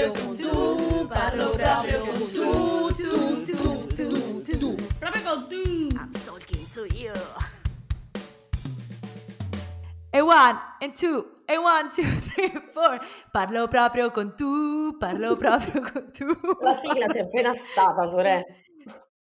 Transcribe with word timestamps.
proprio 0.00 0.12
con 0.12 0.36
tu, 0.36 1.06
parlo 1.08 1.50
proprio 1.50 2.00
con 2.00 2.32
tu, 2.32 2.88
tu, 2.94 3.44
tu, 3.44 3.86
tu, 3.86 4.42
tu, 4.42 4.58
tu, 4.58 4.74
proprio 4.98 5.22
con 5.22 5.48
tu. 5.48 5.88
I'm 5.92 6.12
talking 6.24 6.66
to 6.72 6.86
you. 6.94 7.12
E 10.12 10.20
one, 10.22 10.58
and 10.80 10.94
two, 10.94 11.24
e 11.46 11.56
one, 11.58 11.90
two, 11.90 12.02
three, 12.32 12.50
four. 12.72 12.98
Parlo 13.30 13.68
proprio 13.68 14.10
con 14.10 14.34
tu, 14.34 14.96
parlo 14.98 15.36
proprio 15.36 15.82
con 15.82 16.10
tu. 16.12 16.26
La 16.60 16.78
sigla 16.80 17.06
c'è 17.06 17.20
appena 17.20 17.54
stata, 17.54 18.08
Sore. 18.08 18.44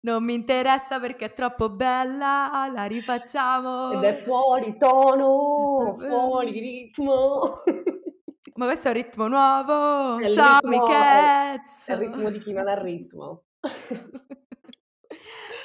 Non 0.01 0.23
mi 0.25 0.35
interessa 0.35 1.01
perché 1.01 1.27
è 1.27 1.33
troppo 1.33 1.71
bella, 1.71 2.71
la 2.73 2.85
rifacciamo. 2.85 3.93
Ed 3.95 4.05
è 4.05 4.15
fuori 4.15 4.77
tono, 4.79 5.97
fuori 5.99 6.61
ritmo. 6.61 7.63
Ma 8.59 8.65
questo 8.65 8.89
è 8.89 8.91
un 8.91 8.97
ritmo 8.97 9.29
nuovo. 9.29 10.19
È 10.19 10.33
Ciao, 10.33 10.59
ritmo-. 10.65 10.87
È 10.89 11.61
il 11.93 11.97
ritmo 11.97 12.29
di 12.29 12.41
chi 12.41 12.53
non 12.53 12.67
ha 12.67 12.75
ritmo. 12.75 13.45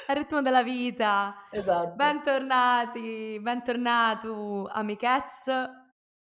È 0.06 0.12
il 0.12 0.16
ritmo 0.16 0.40
della 0.42 0.62
vita. 0.62 1.34
Esatto. 1.50 1.96
Bentornati, 1.96 3.40
bentornato 3.40 4.68
amichezz 4.70 5.50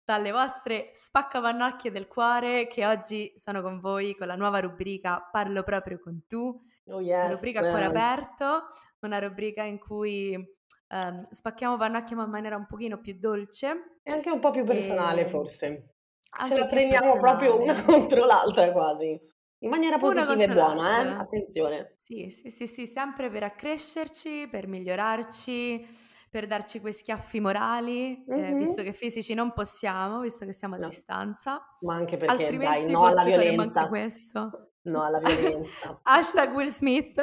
dalle 0.04 0.32
vostre 0.32 0.90
spaccavannocchie 0.92 1.92
del 1.92 2.08
cuore 2.08 2.68
che 2.68 2.86
oggi 2.86 3.32
sono 3.38 3.62
con 3.62 3.80
voi 3.80 4.14
con 4.18 4.28
la 4.28 4.36
nuova 4.36 4.60
rubrica 4.60 5.30
Parlo 5.32 5.64
proprio 5.64 5.98
con 5.98 6.26
tu, 6.28 6.62
Oh 6.88 6.98
una 6.98 7.02
yes. 7.02 7.32
rubrica 7.36 7.62
a 7.62 7.70
cuore 7.70 7.86
aperto, 7.86 8.68
una 9.06 9.20
rubrica 9.20 9.64
in 9.64 9.80
cui 9.80 10.34
ehm, 10.88 11.30
spacchiamo 11.30 11.78
pannocchie 11.78 12.18
ma 12.18 12.26
in 12.26 12.32
maniera 12.32 12.58
un 12.58 12.66
pochino 12.66 13.00
più 13.00 13.16
dolce. 13.18 14.00
E 14.04 14.12
anche 14.12 14.30
un 14.30 14.42
po' 14.42 14.52
più 14.52 14.66
personale, 14.66 15.22
E- 15.22 15.30
forse. 15.30 15.94
Anche 16.32 16.56
Ce 16.56 16.62
la 16.62 16.68
prendiamo 16.68 17.20
proprio 17.20 17.62
una 17.62 17.82
contro 17.84 18.26
l'altra 18.26 18.72
quasi. 18.72 19.20
In 19.62 19.70
maniera 19.70 19.98
positiva 19.98 20.34
e 20.34 20.48
buona, 20.48 21.02
eh? 21.02 21.20
Attenzione. 21.20 21.94
Sì, 21.98 22.30
sì, 22.30 22.50
sì, 22.50 22.66
sì, 22.68 22.86
sempre 22.88 23.30
per 23.30 23.44
accrescerci, 23.44 24.48
per 24.50 24.68
migliorarci, 24.68 25.86
per 26.30 26.48
darci 26.48 26.80
quei 26.80 26.94
schiaffi 26.94 27.40
morali, 27.42 28.24
eh, 28.26 28.52
Mhm. 28.52 28.58
visto 28.58 28.82
che 28.84 28.94
fisici 28.94 29.34
non 29.34 29.52
possiamo, 29.52 30.20
visto 30.22 30.46
che 30.46 30.54
siamo 30.54 30.76
a 30.76 30.78
No. 30.78 30.88
distanza. 30.88 31.62
Ma 31.82 31.96
anche 31.96 32.16
perché, 32.18 32.36
dai, 32.38 32.46
Altrimenti 32.54 32.92
no 32.94 33.06
alla 33.06 33.24
violenza. 33.24 33.88
questo. 33.88 34.72
No 34.84 35.04
alla 35.04 35.20
violenza. 35.20 36.00
Hashtag 36.04 36.54
Will 36.56 36.70
Smith. 36.70 37.20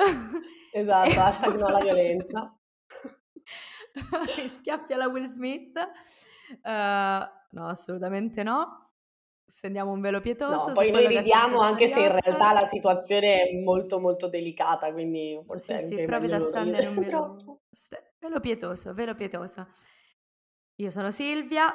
Esatto, 0.72 1.08
hashtag 1.20 1.58
no 1.58 1.66
alla 1.66 1.78
violenza. 1.80 2.58
Schiaffi 4.48 4.92
alla 4.92 5.06
Will 5.08 5.24
Smith. 5.26 5.76
Eh, 6.62 7.30
no, 7.50 7.66
assolutamente 7.66 8.42
no. 8.42 8.85
Stendiamo 9.48 9.92
un 9.92 10.00
velo 10.00 10.20
pietoso 10.20 10.68
No, 10.68 10.74
poi 10.74 10.90
noi 10.90 11.06
ridiamo 11.06 11.60
anche 11.60 11.88
se 11.88 12.00
in 12.00 12.20
realtà 12.20 12.52
la 12.52 12.66
situazione 12.66 13.42
è 13.42 13.62
molto 13.62 14.00
molto 14.00 14.28
delicata, 14.28 14.92
quindi 14.92 15.40
forse 15.46 15.78
Sì, 15.78 15.86
sì, 15.86 16.04
proprio 16.04 16.30
da 16.30 16.40
stendere 16.40 16.86
un 16.88 16.96
velo, 16.96 17.60
velo 18.18 18.40
pietoso, 18.40 18.92
velo 18.92 19.14
pietoso. 19.14 19.68
Io 20.78 20.90
sono 20.90 21.12
Silvia, 21.12 21.72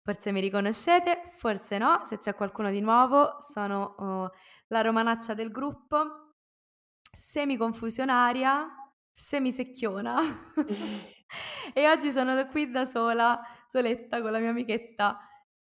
forse 0.00 0.30
mi 0.30 0.40
riconoscete, 0.40 1.30
forse 1.32 1.76
no, 1.78 2.02
se 2.04 2.18
c'è 2.18 2.34
qualcuno 2.34 2.70
di 2.70 2.80
nuovo, 2.80 3.38
sono 3.40 3.94
oh, 3.98 4.30
la 4.68 4.80
romanaccia 4.80 5.34
del 5.34 5.50
gruppo, 5.50 6.34
semi-confusionaria, 7.10 8.68
semi-secchiona. 9.10 10.20
e 11.74 11.88
oggi 11.88 12.12
sono 12.12 12.46
qui 12.46 12.70
da 12.70 12.84
sola, 12.84 13.40
soletta, 13.66 14.22
con 14.22 14.30
la 14.30 14.38
mia 14.38 14.50
amichetta 14.50 15.18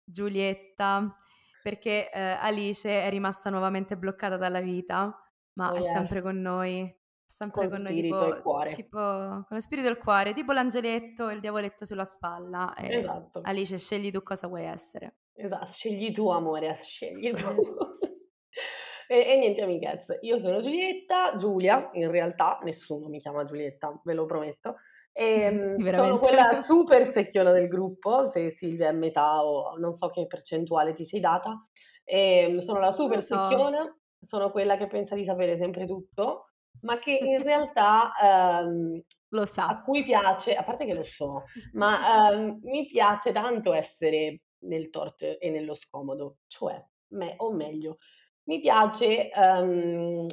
Giulietta, 0.05 1.17
perché 1.63 2.11
eh, 2.11 2.21
Alice 2.21 2.89
è 3.05 3.09
rimasta 3.11 3.51
nuovamente 3.51 3.97
bloccata 3.97 4.37
dalla 4.37 4.61
vita, 4.61 5.15
ma 5.55 5.73
Oh, 5.73 5.75
è 5.75 5.83
sempre 5.83 6.17
yes. 6.17 6.25
con 6.25 6.41
noi. 6.41 6.97
Sempre 7.31 7.69
Con 7.69 7.77
con 7.77 7.83
noi, 7.83 8.01
tipo, 8.01 8.71
tipo 8.73 8.99
con 8.99 9.45
lo 9.51 9.61
spirito 9.61 9.87
e 9.87 9.91
il 9.91 9.99
cuore, 9.99 10.33
tipo 10.33 10.53
l'angeletto 10.53 11.29
e 11.29 11.35
il 11.35 11.41
diavoletto 11.41 11.85
sulla 11.85 12.05
spalla. 12.05 12.73
Esatto. 12.75 13.41
Alice, 13.43 13.77
scegli 13.77 14.11
tu 14.11 14.23
cosa 14.23 14.47
vuoi 14.47 14.65
essere. 14.65 15.17
Esatto, 15.35 15.71
scegli 15.71 16.11
tu 16.11 16.31
amore, 16.31 16.75
scegli 16.81 17.29
Sì. 17.29 17.35
tu. 17.35 17.45
e, 19.09 19.19
e 19.27 19.37
niente 19.37 19.61
amichezze, 19.61 20.19
io 20.23 20.39
sono 20.39 20.63
Giulietta, 20.63 21.37
Giulia, 21.37 21.91
in 21.93 22.11
realtà 22.11 22.61
nessuno 22.63 23.09
mi 23.09 23.19
chiama 23.19 23.45
Giulietta, 23.45 24.01
ve 24.05 24.15
lo 24.15 24.25
prometto. 24.25 24.77
E, 25.21 25.51
mm, 25.51 25.79
sono 25.79 25.83
Veramente. 25.83 26.19
quella 26.21 26.55
super 26.63 27.05
secchiona 27.05 27.51
del 27.51 27.67
gruppo, 27.67 28.29
se 28.29 28.51
Silvia 28.53 28.91
è 28.91 28.93
metà 28.93 29.43
o 29.45 29.77
non 29.77 29.93
so 29.93 30.11
che 30.11 30.29
percentuale 30.29 30.93
ti 30.93 31.05
sei 31.05 31.19
data. 31.19 31.67
E, 32.05 32.47
mm, 32.53 32.59
sono 32.59 32.79
la 32.79 32.93
super 32.93 33.21
so. 33.21 33.35
secchiona, 33.35 33.99
sono 34.21 34.53
quella 34.53 34.77
che 34.77 34.87
pensa 34.87 35.17
di 35.17 35.25
sapere 35.25 35.57
sempre 35.57 35.87
tutto, 35.87 36.51
ma 36.83 36.99
che 37.01 37.19
in 37.21 37.43
realtà 37.43 38.13
ehm, 38.23 39.03
Lo 39.31 39.45
a 39.71 39.81
sa. 39.81 39.83
cui 39.83 40.05
piace, 40.05 40.55
a 40.55 40.63
parte 40.63 40.87
che 40.87 40.95
lo 40.95 41.03
so, 41.03 41.45
ma 41.73 42.31
ehm, 42.33 42.61
mi 42.63 42.87
piace 42.87 43.33
tanto 43.33 43.73
essere 43.73 44.43
nel 44.61 44.89
torto 44.89 45.39
e 45.41 45.51
nello 45.51 45.75
scomodo, 45.75 46.37
cioè, 46.47 46.81
me, 47.15 47.35
o 47.39 47.53
meglio, 47.53 47.99
mi 48.45 48.61
piace 48.61 49.31
ehm, 49.31 50.27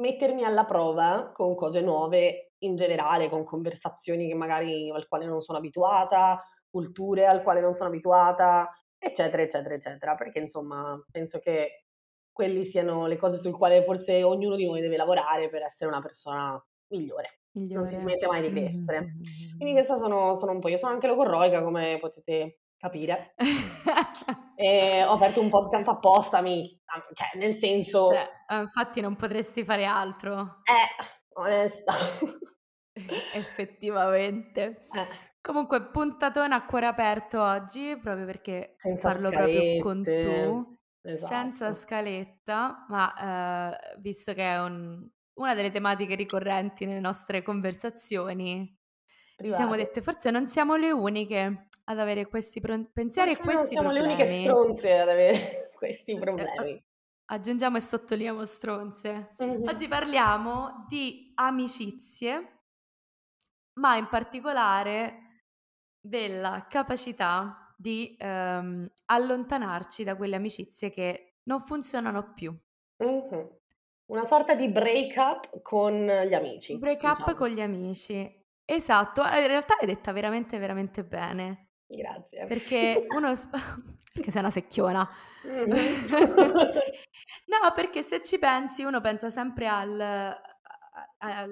mettermi 0.00 0.42
alla 0.42 0.64
prova 0.64 1.30
con 1.34 1.54
cose 1.54 1.82
nuove 1.82 2.51
in 2.64 2.76
generale, 2.76 3.28
con 3.28 3.44
conversazioni 3.44 4.28
che 4.28 4.34
magari 4.34 4.90
al 4.90 5.06
quale 5.08 5.26
non 5.26 5.40
sono 5.42 5.58
abituata, 5.58 6.42
culture 6.70 7.26
al 7.26 7.42
quale 7.42 7.60
non 7.60 7.74
sono 7.74 7.88
abituata, 7.88 8.70
eccetera, 8.98 9.42
eccetera, 9.42 9.74
eccetera, 9.74 10.14
perché 10.14 10.38
insomma 10.38 11.00
penso 11.10 11.38
che 11.38 11.86
quelli 12.32 12.64
siano 12.64 13.06
le 13.06 13.16
cose 13.16 13.38
sul 13.38 13.56
quale 13.56 13.82
forse 13.82 14.22
ognuno 14.22 14.56
di 14.56 14.66
noi 14.66 14.80
deve 14.80 14.96
lavorare 14.96 15.48
per 15.50 15.62
essere 15.62 15.90
una 15.90 16.00
persona 16.00 16.62
migliore. 16.88 17.40
Non 17.72 17.86
si 17.86 17.96
Migliore. 17.96 17.98
smette 17.98 18.26
mai 18.26 18.42
di 18.42 18.48
Mhm, 18.48 18.54
crescere. 18.60 19.00
mhm, 19.00 19.56
Quindi 19.56 19.74
questa 19.74 19.96
sono, 19.96 20.34
sono 20.36 20.52
un 20.52 20.60
po', 20.60 20.68
io 20.68 20.78
sono 20.78 20.92
anche 20.92 21.06
logorroica 21.06 21.62
come 21.62 21.98
potete 22.00 22.60
capire. 22.76 23.34
E 24.54 25.02
ho 25.04 25.12
aperto 25.12 25.40
un 25.40 25.50
podcast 25.50 25.88
apposta, 25.88 26.40
mi, 26.40 26.68
cioè 27.14 27.38
nel 27.38 27.56
senso, 27.58 28.04
Cioè, 28.06 28.28
infatti 28.60 29.00
non 29.00 29.16
potresti 29.16 29.64
fare 29.64 29.84
altro, 29.84 30.66
eh, 30.66 30.88
onesta. 31.34 31.92
effettivamente. 33.30 34.86
Eh, 34.92 35.06
Comunque, 35.40 35.90
puntatona 35.90 36.54
a 36.56 36.64
cuore 36.66 36.86
aperto 36.86 37.42
oggi, 37.42 37.98
proprio 38.00 38.24
perché 38.26 38.76
senza 38.76 39.08
parlo 39.08 39.32
proprio 39.32 39.74
con 39.76 39.98
scalette, 40.04 40.20
tu, 40.20 40.76
senza 41.12 41.66
esatto. 41.66 41.72
scaletta, 41.72 42.86
ma 42.88 43.72
eh, 43.74 43.98
visto 44.00 44.32
che 44.34 44.42
è 44.52 44.60
un- 44.62 45.04
una 45.34 45.54
delle 45.54 45.72
tematiche 45.72 46.14
ricorrenti 46.14 46.84
nelle 46.86 47.00
nostre 47.00 47.42
conversazioni, 47.42 48.78
ci 49.42 49.52
siamo 49.52 49.72
Private. 49.72 49.76
dette 49.76 50.00
forse 50.02 50.30
non 50.30 50.46
siamo 50.46 50.76
le 50.76 50.92
uniche 50.92 51.68
ad 51.84 51.98
avere 51.98 52.28
questi 52.28 52.60
pro- 52.60 52.80
pensieri 52.92 53.32
e 53.32 53.34
Forse 53.34 53.52
non 53.52 53.54
questi 53.56 53.72
siamo 53.72 53.90
le 53.90 54.00
uniche 54.00 54.24
problemi. 54.24 54.40
stronze 54.42 54.98
ad 54.98 55.08
avere 55.08 55.70
questi 55.74 56.16
problemi. 56.18 56.84
Aggiungiamo 57.32 57.78
e 57.78 57.80
sottolineiamo 57.80 58.44
stronze. 58.44 59.34
Mhm. 59.38 59.66
Oggi 59.66 59.88
parliamo 59.88 60.84
di 60.86 61.32
amicizie, 61.36 62.58
ma 63.80 63.96
in 63.96 64.06
particolare 64.08 65.46
della 65.98 66.66
capacità 66.68 67.74
di 67.78 68.14
ehm, 68.18 68.86
allontanarci 69.06 70.04
da 70.04 70.14
quelle 70.14 70.36
amicizie 70.36 70.90
che 70.90 71.38
non 71.44 71.60
funzionano 71.60 72.34
più. 72.34 72.54
Mhm. 72.98 73.48
Una 74.10 74.24
sorta 74.26 74.54
di 74.54 74.68
break 74.68 75.14
up 75.16 75.62
con 75.62 76.04
gli 76.04 76.34
amici, 76.34 76.76
Break 76.76 77.02
up 77.02 77.16
diciamo. 77.16 77.34
con 77.34 77.48
gli 77.48 77.62
amici. 77.62 78.40
Esatto, 78.66 79.24
eh, 79.24 79.40
in 79.40 79.46
realtà 79.46 79.74
l'hai 79.80 79.86
detta 79.86 80.12
veramente, 80.12 80.58
veramente 80.58 81.02
bene. 81.02 81.71
Grazie. 81.96 82.46
Perché 82.46 83.06
uno... 83.10 83.32
perché 84.12 84.30
sei 84.30 84.40
una 84.40 84.50
secchiona. 84.50 85.08
Mhm. 85.44 85.72
No, 87.46 87.72
perché 87.74 88.02
se 88.02 88.20
ci 88.22 88.38
pensi, 88.38 88.82
uno 88.82 89.00
pensa 89.00 89.28
sempre 89.28 89.66
al, 89.68 90.00
a- 90.00 91.48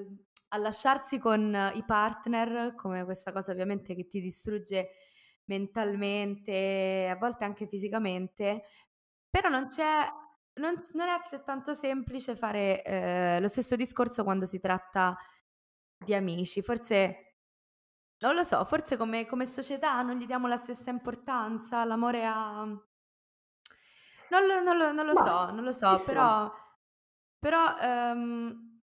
a 0.52 0.56
lasciarsi 0.56 1.19
con 1.19 1.70
i 1.75 1.84
partner, 1.84 2.75
come 2.75 3.04
questa 3.04 3.32
cosa 3.32 3.52
ovviamente 3.52 3.94
che 3.94 4.08
ti 4.08 4.20
distrugge 4.20 4.90
mentalmente, 5.44 7.08
a 7.10 7.16
volte 7.16 7.44
anche 7.44 7.66
fisicamente, 7.66 8.62
però 9.28 9.48
non 9.48 9.66
c'è, 9.66 10.06
non, 10.54 10.75
non 10.94 11.08
è 11.08 11.10
altrettanto 11.10 11.72
semplice 11.72 12.34
fare 12.34 12.82
eh, 12.82 13.40
lo 13.40 13.48
stesso 13.48 13.76
discorso 13.76 14.25
quando 14.25 14.44
si 14.44 14.58
tratta 14.58 15.16
di 15.96 16.14
amici. 16.14 16.62
Forse, 16.62 17.30
non 18.20 18.34
lo 18.34 18.43
so, 18.44 18.64
forse 18.64 18.96
come, 18.96 19.26
come 19.26 19.46
società 19.46 20.00
non 20.02 20.17
gli 20.17 20.26
diamo 20.26 20.46
la 20.46 20.56
stessa 20.56 20.90
importanza, 20.90 21.84
l'amore 21.84 22.25
a... 22.26 22.64
Non 24.28 24.46
lo, 24.46 24.62
non 24.62 24.76
lo- 24.78 24.93
non 24.93 25.06
lo 25.06 25.14
Ma, 25.14 25.22
so, 25.22 25.50
non 25.50 25.64
lo 25.64 25.72
so, 25.72 26.02
però, 26.05 26.50
però 27.38 27.76
ehm, 27.81 28.81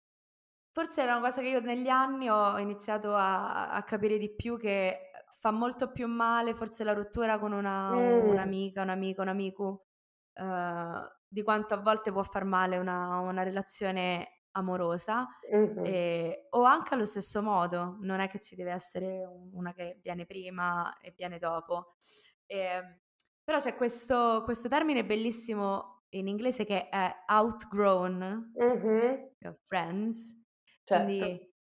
forse 0.71 1.03
era 1.03 1.13
una 1.17 1.21
cosa 1.29 1.41
che 1.43 1.49
io 1.49 1.61
negli 1.61 1.89
anni 1.89 2.29
ho 2.31 2.59
iniziato 2.59 3.15
a, 3.15 3.71
a 3.71 3.83
capire 3.85 4.17
di 4.19 4.35
più 4.35 4.59
che 4.59 5.11
fa 5.39 5.51
molto 5.51 5.93
più 5.93 6.07
male, 6.09 6.55
forse 6.55 6.85
la 6.85 6.95
rottura 6.95 7.39
con 7.39 7.53
una, 7.53 7.95
Mm. 7.95 7.99
un'amica, 7.99 8.83
un 8.83 8.89
amico, 8.91 9.21
un 9.23 9.29
amico, 9.29 9.87
eh, 10.35 11.13
di 11.29 11.43
quanto 11.43 11.75
a 11.75 11.79
volte 11.79 12.11
può 12.13 12.23
far 12.23 12.45
male 12.45 12.79
una, 12.79 13.19
una 13.19 13.43
relazione 13.43 14.34
amorosa 14.57 15.27
Mhm. 15.53 15.85
e- 15.85 16.47
o 16.51 16.63
anche 16.65 16.95
allo 16.95 17.05
stesso 17.05 17.43
modo, 17.43 17.97
non 18.01 18.21
è 18.21 18.29
che 18.29 18.39
ci 18.41 18.55
deve 18.57 18.73
essere 18.73 19.25
un- 19.25 19.51
una 19.53 19.73
che 19.73 19.99
viene 20.03 20.27
prima 20.27 20.99
e 21.01 21.13
viene 21.17 21.39
dopo. 21.39 21.95
E- 22.47 23.01
però 23.43 23.59
c'è 23.59 23.75
questo, 23.75 24.43
questo 24.45 24.69
termine 24.69 25.05
bellissimo 25.05 26.05
in 26.11 26.29
inglese 26.29 26.65
che 26.65 26.89
è 26.89 27.13
outgrown 27.29 28.53
Mhm. 28.55 29.31
of 29.47 29.57
friends, 29.65 30.41
Certo. 30.85 31.05
quindi 31.05 31.53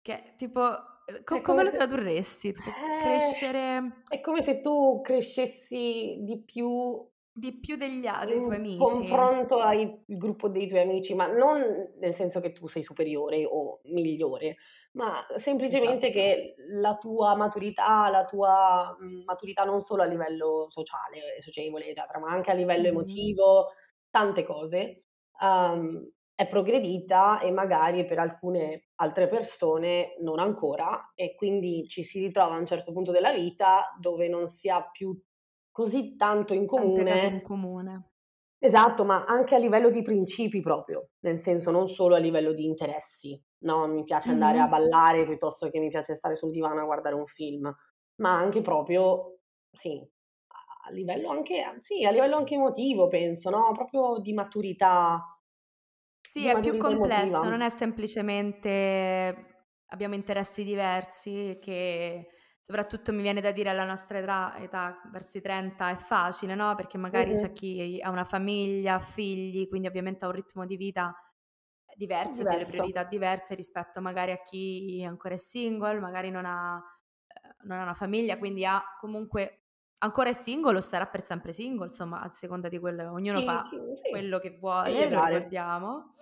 che 0.00 0.34
tipo, 0.36 0.62
eh, 1.06 1.22
co- 1.24 1.40
come 1.40 1.42
come 1.42 1.62
lo 1.64 1.70
se- 1.70 1.76
tradurresti? 1.76 2.52
Tipo 2.52 2.70
Eh, 2.70 2.98
crescere 3.02 4.02
È 4.08 4.20
come 4.20 4.42
se 4.42 4.60
tu 4.60 5.00
crescessi 5.02 6.18
di 6.22 6.42
più 6.44 7.06
di 7.32 7.58
più 7.60 7.76
degli, 7.76 8.06
a- 8.06 8.24
dei 8.24 8.40
tuoi 8.40 8.56
amici. 8.56 9.32
confronto 9.32 9.58
al 9.58 10.02
gruppo 10.06 10.48
dei 10.48 10.66
tuoi 10.66 10.80
amici, 10.80 11.14
ma 11.14 11.26
non 11.26 11.92
nel 11.98 12.14
senso 12.14 12.40
che 12.40 12.52
tu 12.52 12.66
sei 12.66 12.82
superiore 12.82 13.44
o 13.44 13.80
migliore, 13.84 14.56
ma 14.92 15.24
semplicemente 15.36 16.10
Esatto. 16.10 16.10
che 16.10 16.54
la 16.80 16.96
tua 16.96 17.36
maturità, 17.36 18.08
la 18.08 18.24
tua 18.24 18.96
mm, 19.00 19.22
maturità 19.24 19.64
non 19.64 19.80
solo 19.80 20.02
a 20.02 20.06
livello 20.06 20.66
sociale 20.68 21.36
e 21.36 21.40
socievole, 21.40 21.84
eccetera, 21.86 22.18
ma 22.18 22.30
anche 22.30 22.50
a 22.50 22.54
livello 22.54 22.88
Mhm. 22.88 22.88
emotivo, 22.88 23.68
tante 24.10 24.44
cose, 24.44 25.04
ehm, 25.40 26.10
è 26.34 26.48
progredita 26.48 27.38
e 27.40 27.50
magari 27.52 28.04
per 28.06 28.18
alcune 28.18 28.88
altre 28.96 29.28
persone 29.28 30.16
non 30.20 30.38
ancora 30.40 31.12
e 31.14 31.34
quindi 31.36 31.86
ci 31.88 32.02
si 32.02 32.18
ritrova 32.20 32.54
a 32.54 32.58
un 32.58 32.66
certo 32.66 32.90
punto 32.92 33.12
della 33.12 33.32
vita 33.32 33.94
dove 34.00 34.28
non 34.28 34.48
si 34.48 34.68
ha 34.68 34.82
più 34.90 35.16
così 35.72 36.16
tanto 36.16 36.54
in 36.54 36.66
Tante 36.74 37.02
cose 37.06 37.28
in 37.28 37.40
comune. 37.40 37.48
comune. 37.48 37.94
Esatto, 38.64 39.04
ma 39.04 39.24
anche 39.24 39.56
a 39.56 39.58
livello 39.58 39.90
di 39.90 40.02
principi 40.02 40.60
proprio, 40.60 41.10
nel 41.20 41.40
senso 41.40 41.72
non 41.72 41.88
solo 41.88 42.14
a 42.14 42.18
livello 42.18 42.52
di 42.52 42.64
interessi. 42.64 43.40
No, 43.64 43.88
mi 43.88 44.04
piace 44.04 44.30
andare 44.30 44.58
a 44.60 44.66
Mhm. 44.66 44.68
ballare 44.68 45.24
piuttosto 45.26 45.68
che 45.68 45.80
mi 45.80 45.88
piace 45.88 46.14
stare 46.14 46.36
sul 46.36 46.52
divano 46.52 46.80
a 46.80 46.84
guardare 46.84 47.14
un 47.16 47.26
film, 47.26 47.74
ma 48.16 48.36
anche 48.38 48.60
proprio, 48.62 49.38
sì, 49.72 50.00
a 50.86 50.90
livello 50.92 51.30
anche, 51.30 51.78
sì, 51.80 52.04
a 52.04 52.10
livello 52.12 52.36
anche 52.36 52.54
emotivo, 52.54 53.08
penso, 53.08 53.50
no? 53.50 53.72
Proprio 53.72 54.18
di 54.20 54.32
maturità, 54.32 55.20
Sì, 56.24 56.46
di 56.46 56.48
è 56.48 56.58
più 56.58 56.76
maturità 56.76 56.90
complesso, 57.16 57.48
emotiva. 57.48 57.48
non 57.48 57.60
è 57.60 57.68
semplicemente 57.68 59.66
abbiamo 59.86 60.14
interessi 60.14 60.64
diversi 60.64 61.58
che 61.60 62.28
soprattutto 62.62 63.12
mi 63.12 63.22
viene 63.22 63.40
da 63.40 63.52
dire 63.52 63.68
alla 63.70 63.84
nostra 63.84 64.18
età, 64.18 64.56
età 64.56 65.00
verso 65.10 65.38
i 65.38 65.40
30 65.42 65.90
è 65.90 65.96
facile, 65.96 66.54
no? 66.54 66.74
Perché 66.74 66.96
magari 66.98 67.32
c'è 67.32 67.50
Mhm. 67.50 67.52
chi 67.52 68.00
ha 68.02 68.10
una 68.10 68.24
famiglia, 68.24 68.98
figli, 69.00 69.68
quindi 69.68 69.88
ovviamente 69.88 70.24
ha 70.24 70.28
un 70.28 70.34
ritmo 70.34 70.64
di 70.66 70.76
vita 70.76 71.14
diverso 71.94 72.42
e 72.42 72.46
delle 72.46 72.64
Diverso. 72.64 72.64
priorità 72.64 73.04
diverse 73.04 73.54
rispetto 73.54 74.00
magari 74.00 74.32
a 74.32 74.42
chi 74.42 75.04
ancora 75.06 75.34
è 75.34 75.36
single, 75.38 76.00
magari 76.00 76.30
non 76.30 76.46
ha, 76.46 76.82
eh, 77.26 77.54
non 77.64 77.78
ha 77.78 77.82
una 77.82 77.94
famiglia, 77.94 78.38
quindi 78.38 78.64
ha 78.64 78.82
comunque 78.98 79.64
ancora 79.98 80.30
è 80.30 80.32
single 80.32 80.76
o 80.78 80.80
sarà 80.80 81.06
per 81.06 81.22
sempre 81.24 81.52
single, 81.52 81.86
insomma, 81.88 82.22
a 82.22 82.30
seconda 82.30 82.68
di 82.68 82.78
quello, 82.78 83.12
ognuno 83.12 83.40
Chi, 83.40 83.42
fa 83.42 83.62
sì, 83.96 84.08
quello 84.08 84.38
che 84.38 84.56
vuole, 84.58 85.06
lo 85.06 85.14
ricordiamo, 85.14 86.14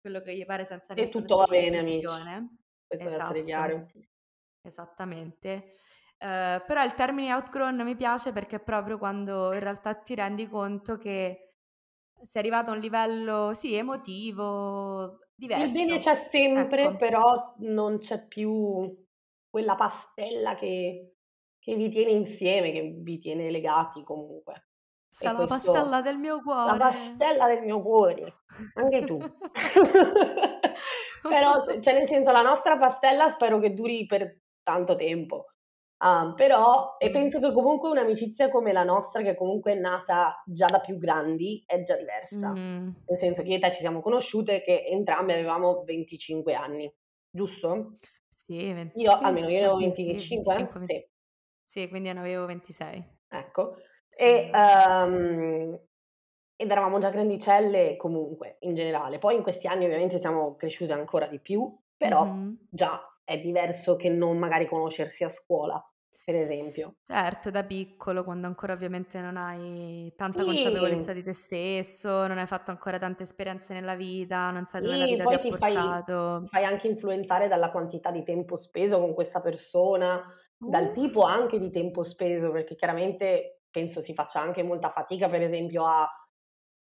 quello 0.00 0.20
che 0.20 0.36
gli 0.36 0.44
pare 0.44 0.64
senza 0.64 0.94
E 1.00 1.08
nessun 1.08 1.26
tutto 1.26 1.36
va 1.36 1.46
bene, 1.46 1.78
amici. 1.78 2.10
Questo 2.86 3.08
deve 3.08 3.20
essere 3.20 3.44
Esatto, 3.44 3.44
chiaro. 3.44 3.92
Esattamente. 4.64 5.66
Eh, 6.18 6.62
però 6.66 6.82
il 6.84 6.94
termine 6.94 7.32
outgrown 7.34 7.82
mi 7.82 7.96
piace 7.96 8.32
perché 8.32 8.56
è 8.56 8.60
proprio 8.62 8.98
quando 8.98 9.52
in 9.52 9.60
realtà 9.60 9.94
ti 9.94 10.14
rendi 10.14 10.48
conto 10.48 10.96
che 10.96 11.56
sei 12.22 12.42
arrivato 12.42 12.70
a 12.70 12.74
un 12.74 12.80
livello, 12.80 13.52
sì, 13.54 13.74
emotivo, 13.76 15.18
Il 15.58 15.72
bene 15.72 15.98
diverso. 15.98 15.98
c'è 15.98 16.14
sempre, 16.16 16.82
Ecco, 16.82 16.96
però 16.96 17.54
non 17.58 17.98
c'è 17.98 18.26
più 18.26 18.96
quella 19.48 19.74
pastella 19.76 20.54
che, 20.54 21.16
che 21.58 21.74
vi 21.76 21.88
tiene 21.90 22.12
insieme, 22.12 22.72
che 22.72 22.82
vi 22.98 23.18
tiene 23.18 23.50
legati 23.50 24.02
comunque. 24.02 24.68
E 25.18 25.30
la 25.30 25.34
questo, 25.34 25.72
pastella 25.72 26.00
del 26.02 26.18
mio 26.18 26.40
la 26.62 26.76
cuore. 26.76 26.78
pastella 26.78 27.46
del 27.46 27.62
mio 27.62 27.80
cuore, 27.82 28.42
anche 28.74 29.04
tu. 29.04 29.18
Però, 31.26 31.62
cioè 31.80 31.94
nel 31.94 32.08
senso, 32.08 32.32
la 32.32 32.42
nostra 32.42 32.76
pastella 32.76 33.28
spero 33.28 33.58
che 33.58 33.72
duri 33.74 34.06
per 34.06 34.42
tanto 34.64 34.96
tempo. 34.96 35.46
Ah, 35.98 36.34
però, 36.36 36.96
e 36.98 37.08
Mm. 37.08 37.10
penso 37.10 37.38
che 37.40 37.52
comunque 37.52 37.88
un'amicizia 37.90 38.50
come 38.50 38.72
la 38.72 38.84
nostra, 38.84 39.22
che 39.22 39.36
comunque 39.36 39.72
è 39.74 39.78
nata 39.78 40.42
già 40.46 40.68
da 40.70 40.80
più 40.80 40.98
grandi, 40.98 41.62
è 41.66 41.82
già 41.84 41.96
diversa. 41.96 42.52
Mm. 42.52 42.94
Nel 43.06 43.18
senso 43.18 43.42
che 43.42 43.50
io 43.50 43.56
e 43.56 43.60
te 43.60 43.70
ci 43.72 43.80
siamo 43.80 44.00
conosciute 44.00 44.62
che 44.62 44.84
entrambe 44.86 45.34
avevamo 45.34 45.84
25 45.84 46.54
anni, 46.54 46.92
giusto? 47.30 47.98
Sì, 48.28 48.72
ven- 48.72 48.92
Io, 48.94 49.10
sì, 49.10 49.24
almeno 49.24 49.48
io 49.48 49.60
ne 49.60 49.66
ho 49.68 49.76
oddio, 49.76 49.94
sì, 49.94 50.20
25, 50.26 50.28
25, 50.28 50.80
20 50.80 50.84
sì, 50.84 51.06
Sì, 51.64 51.88
quindi 51.88 52.08
io 52.08 52.14
ne 52.14 52.20
avevo 52.20 52.46
26. 52.46 53.04
ecco. 53.28 53.76
Sì, 54.08 54.30
E, 54.30 54.50
ehm, 54.52 55.80
ed 56.56 56.70
eravamo 56.70 56.98
già 56.98 57.10
grandicelle 57.10 57.96
comunque, 57.96 58.58
in 58.60 58.74
generale. 58.74 59.18
Poi 59.18 59.36
in 59.36 59.42
questi 59.42 59.66
anni 59.66 59.84
ovviamente 59.84 60.18
siamo 60.18 60.54
cresciute 60.56 60.92
ancora 60.92 61.26
di 61.26 61.40
più, 61.40 61.76
però 61.96 62.24
Mhm. 62.26 62.58
già 62.68 63.00
è 63.24 63.38
diverso 63.40 63.96
che 63.96 64.08
non 64.10 64.38
magari 64.38 64.66
conoscersi 64.68 65.24
a 65.24 65.30
scuola, 65.30 65.82
per 66.24 66.34
esempio. 66.36 66.96
Certo, 67.06 67.50
da 67.50 67.64
piccolo, 67.64 68.24
quando 68.24 68.46
ancora 68.46 68.72
ovviamente 68.72 69.20
non 69.20 69.36
hai 69.36 70.10
tanta 70.16 70.42
Sì, 70.42 70.44
consapevolezza 70.44 71.12
di 71.12 71.22
te 71.22 71.32
stesso, 71.32 72.26
non 72.26 72.38
hai 72.38 72.46
fatto 72.46 72.70
ancora 72.70 72.98
tante 72.98 73.24
esperienze 73.24 73.74
nella 73.74 73.94
vita, 73.94 74.50
non 74.50 74.64
sai 74.64 74.80
dove 74.80 74.96
la 74.96 75.06
sì, 75.06 75.20
vita 75.20 75.26
ti 75.26 75.38
poi 75.38 75.40
ti 75.40 75.52
fai, 75.52 76.04
ti 76.38 76.46
portato. 76.46 76.48
fai 76.48 76.64
anche 76.64 76.88
influenzare 76.88 77.48
dalla 77.48 77.70
quantità 77.70 78.10
di 78.10 78.22
tempo 78.24 78.56
speso 78.56 78.98
con 78.98 79.14
questa 79.14 79.40
persona, 79.40 80.22
dal 80.62 80.92
tipo 80.92 81.22
anche 81.22 81.58
di 81.58 81.70
tempo 81.70 82.02
speso, 82.02 82.50
perché 82.50 82.74
chiaramente 82.74 83.62
penso 83.70 84.00
si 84.00 84.14
faccia 84.14 84.40
anche 84.40 84.62
molta 84.62 84.90
fatica, 84.90 85.28
per 85.28 85.42
esempio, 85.42 85.84
a, 85.86 86.08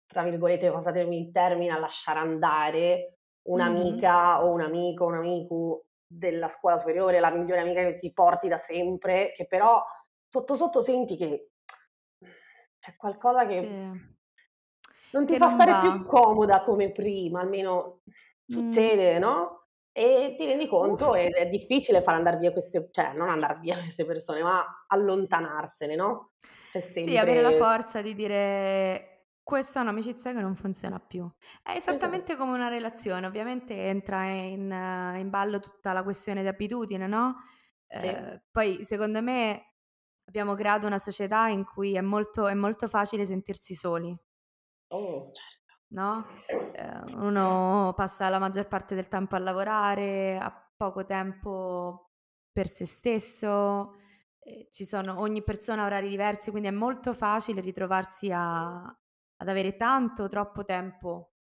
tra 0.06 0.22
virgolette, 0.24 0.70
passatemi 0.70 1.18
il 1.26 1.30
termine, 1.32 1.72
a 1.72 1.78
lasciare 1.78 2.18
andare 2.18 3.18
un'amica 3.42 4.42
o 4.44 4.50
un 4.52 4.60
amico, 4.62 5.04
un 5.06 5.14
amico 5.14 5.86
della 6.18 6.48
scuola 6.48 6.76
superiore, 6.78 7.20
la 7.20 7.30
migliore 7.30 7.60
amica 7.60 7.82
che 7.82 7.94
ti 7.94 8.12
porti 8.12 8.48
da 8.48 8.58
sempre, 8.58 9.32
che 9.34 9.46
però 9.46 9.82
sotto 10.28 10.54
sotto 10.54 10.80
senti 10.82 11.16
che 11.16 11.50
c'è 12.78 12.96
qualcosa 12.96 13.44
che 13.46 13.58
Sì. 13.58 14.12
non 15.10 15.26
ti 15.26 15.36
Che 15.36 15.36
fa 15.36 15.48
non 15.48 15.48
stare 15.48 15.78
più 15.78 16.04
va. 16.04 16.06
comoda 16.06 16.62
come 16.62 16.92
prima, 16.92 17.40
almeno 17.40 18.02
Mm. 18.48 18.82
succede, 18.82 19.18
no? 19.18 19.66
E 19.92 20.34
ti 20.36 20.46
rendi 20.46 20.66
conto 20.68 21.14
Uff. 21.14 21.14
ed 21.14 21.32
è 21.34 21.48
difficile 21.48 22.02
far 22.02 22.14
andare 22.14 22.38
via 22.38 22.50
queste, 22.52 22.88
cioè 22.90 23.12
non 23.12 23.28
andare 23.28 23.58
via 23.60 23.76
queste 23.80 24.04
persone, 24.06 24.42
ma 24.42 24.84
allontanarsene, 24.88 25.94
no? 25.94 26.32
C'è 26.70 26.80
Sì, 26.94 27.18
avere 27.18 27.40
la 27.40 27.50
sempre... 27.50 27.52
forza 27.52 28.00
di 28.02 28.14
dire 28.14 29.11
questa 29.42 29.80
è 29.80 29.82
un'amicizia 29.82 30.32
che 30.32 30.40
non 30.40 30.54
funziona 30.56 30.98
più. 31.00 31.30
È 31.62 31.72
Esatto, 31.88 32.08
esattamente 32.10 32.36
come 32.36 32.52
una 32.52 32.68
relazione, 32.68 33.26
ovviamente 33.26 33.74
entra 33.88 34.24
in, 34.26 34.70
eh, 34.70 35.18
in 35.20 35.30
ballo 35.30 35.60
tutta 35.60 35.92
la 35.92 36.02
questione 36.02 36.42
di 36.42 36.48
abitudine, 36.48 37.06
no? 37.06 37.36
sì. 37.96 38.08
Eh, 38.08 38.42
poi 38.50 38.82
secondo 38.84 39.20
me 39.22 39.74
abbiamo 40.24 40.54
creato 40.54 40.86
una 40.86 40.98
società 40.98 41.48
in 41.48 41.64
cui 41.64 41.94
è 41.96 42.00
molto, 42.00 42.46
è 42.46 42.54
molto 42.54 42.88
facile 42.88 43.24
sentirsi 43.24 43.74
soli, 43.74 44.16
Oh, 44.90 45.32
certo. 45.34 45.74
no? 45.88 46.26
Eh, 46.70 47.00
uno 47.14 47.92
passa 47.94 48.28
la 48.28 48.38
maggior 48.38 48.66
parte 48.68 48.94
del 48.94 49.08
tempo 49.08 49.36
a 49.36 49.38
lavorare, 49.38 50.38
ha 50.38 50.72
poco 50.76 51.04
tempo 51.04 52.12
per 52.50 52.68
se 52.68 52.86
stesso, 52.86 53.94
eh, 54.40 54.68
ci 54.70 54.84
sono, 54.84 55.20
ogni 55.20 55.42
persona 55.44 55.82
ha 55.82 55.86
orari 55.86 56.08
diversi, 56.08 56.50
quindi 56.50 56.68
è 56.68 56.72
molto 56.72 57.12
facile 57.14 57.60
ritrovarsi 57.60 58.30
a- 58.32 58.96
ad 59.42 59.48
avere 59.48 59.76
tanto, 59.76 60.28
troppo 60.28 60.64
tempo 60.64 61.32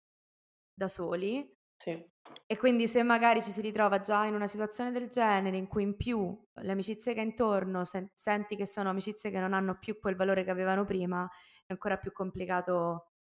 da 0.74 0.88
soli. 0.88 1.48
Sì. 1.76 2.10
E 2.46 2.58
quindi 2.58 2.88
se 2.88 3.04
magari 3.04 3.42
ci 3.42 3.50
si 3.50 3.62
ritrova 3.62 4.00
già 4.00 4.26
in 4.26 4.36
una 4.36 4.48
situazione 4.48 4.92
del 4.92 5.08
genere 5.08 5.58
in 5.58 5.68
cui 5.68 5.84
in 5.84 5.98
più 5.98 6.38
le 6.54 6.72
amicizie 6.72 7.14
che 7.14 7.20
hai 7.20 7.28
intorno 7.28 7.84
sen- 7.84 8.12
senti 8.14 8.56
che 8.56 8.66
sono 8.66 8.90
amicizie 8.90 9.32
che 9.32 9.40
non 9.40 9.54
hanno 9.54 9.78
più 9.80 10.00
quel 10.00 10.16
valore 10.16 10.44
che 10.44 10.52
avevano 10.52 10.86
prima, 10.86 11.30
è 11.66 11.72
ancora 11.72 11.98
più 11.98 12.12
complicato 12.12 13.14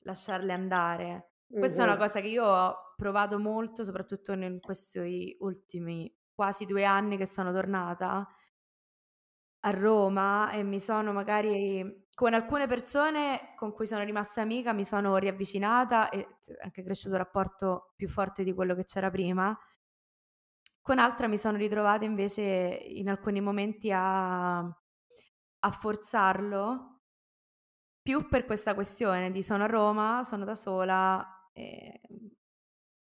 lasciarle 0.00 0.52
andare. 0.52 1.30
Questa 1.46 1.82
è 1.82 1.84
una 1.84 1.96
cosa 1.96 2.20
che 2.20 2.28
io 2.28 2.44
ho 2.44 2.74
provato 2.96 3.38
molto, 3.38 3.84
soprattutto 3.84 4.32
in 4.32 4.58
questi 4.60 5.36
ultimi 5.40 6.12
quasi 6.34 6.64
due 6.64 6.84
anni 6.84 7.16
che 7.16 7.26
sono 7.26 7.52
tornata 7.52 8.26
a 9.60 9.70
Roma 9.70 10.50
e 10.50 10.62
mi 10.62 10.80
sono 10.80 11.12
magari 11.12 12.03
con 12.14 12.32
alcune 12.32 12.66
persone 12.66 13.54
con 13.56 13.72
cui 13.72 13.86
sono 13.86 14.04
rimasta 14.04 14.40
amica 14.40 14.72
mi 14.72 14.84
sono 14.84 15.16
riavvicinata 15.16 16.08
e 16.08 16.36
c'è 16.40 16.54
anche 16.62 16.82
cresciuto 16.82 17.14
un 17.14 17.18
rapporto 17.18 17.92
più 17.96 18.08
forte 18.08 18.44
di 18.44 18.52
quello 18.52 18.74
che 18.74 18.84
c'era 18.84 19.10
prima. 19.10 19.56
Con 20.80 20.98
altre 20.98 21.28
mi 21.28 21.38
sono 21.38 21.56
ritrovata 21.56 22.04
invece 22.04 22.42
in 22.42 23.08
alcuni 23.08 23.40
momenti 23.40 23.90
a, 23.90 24.58
a 24.58 25.70
forzarlo 25.70 27.00
più 28.02 28.28
per 28.28 28.44
questa 28.44 28.74
questione 28.74 29.30
di 29.30 29.42
sono 29.42 29.64
a 29.64 29.66
Roma, 29.66 30.22
sono 30.22 30.44
da 30.44 30.54
sola, 30.54 31.26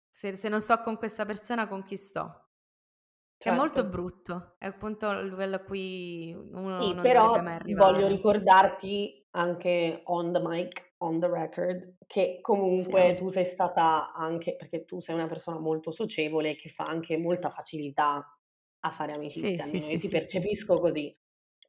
se, 0.09 0.37
se 0.37 0.49
non 0.49 0.61
sto 0.61 0.81
con 0.83 0.97
questa 0.97 1.25
persona 1.25 1.67
con 1.67 1.83
chi 1.83 1.97
sto? 1.97 2.52
Che 3.43 3.49
è 3.51 3.53
molto 3.53 3.85
Certo. 3.85 3.89
brutto, 3.89 4.55
è 4.59 4.67
appunto 4.67 5.11
il 5.11 5.29
livello 5.29 5.57
a 5.57 5.63
cui 5.65 6.33
uno 6.33 6.93
Sì, 6.93 6.95
non 6.95 7.11
però 7.11 7.11
dovrebbe 7.11 7.41
mai 7.41 7.55
voglio 7.65 8.07
arrivare. 8.07 8.07
ricordarti 8.07 9.27
anche 9.33 10.01
on 10.07 10.33
the 10.33 10.41
mic, 10.43 10.95
on 10.99 11.21
the 11.21 11.29
record, 11.29 11.97
che 12.07 12.39
comunque 12.41 13.15
Sì. 13.15 13.15
tu 13.15 13.29
sei 13.29 13.45
stata 13.45 14.13
anche, 14.13 14.57
perché 14.57 14.85
tu 14.85 15.01
sei 15.01 15.15
una 15.15 15.27
persona 15.29 15.59
molto 15.59 15.91
socievole 15.91 16.57
che 16.57 16.69
fa 16.71 16.85
anche 16.87 17.17
molta 17.19 17.51
facilità 17.51 18.37
a 18.85 18.91
fare 18.91 19.13
Sì, 19.29 19.59
amicizia, 19.59 19.67
sì, 19.67 19.81
sì, 19.81 19.89
io 19.89 19.99
ti 19.99 20.09
sì, 20.09 20.17
sì. 20.19 20.39
percepisco 20.39 20.81
così. 20.81 21.15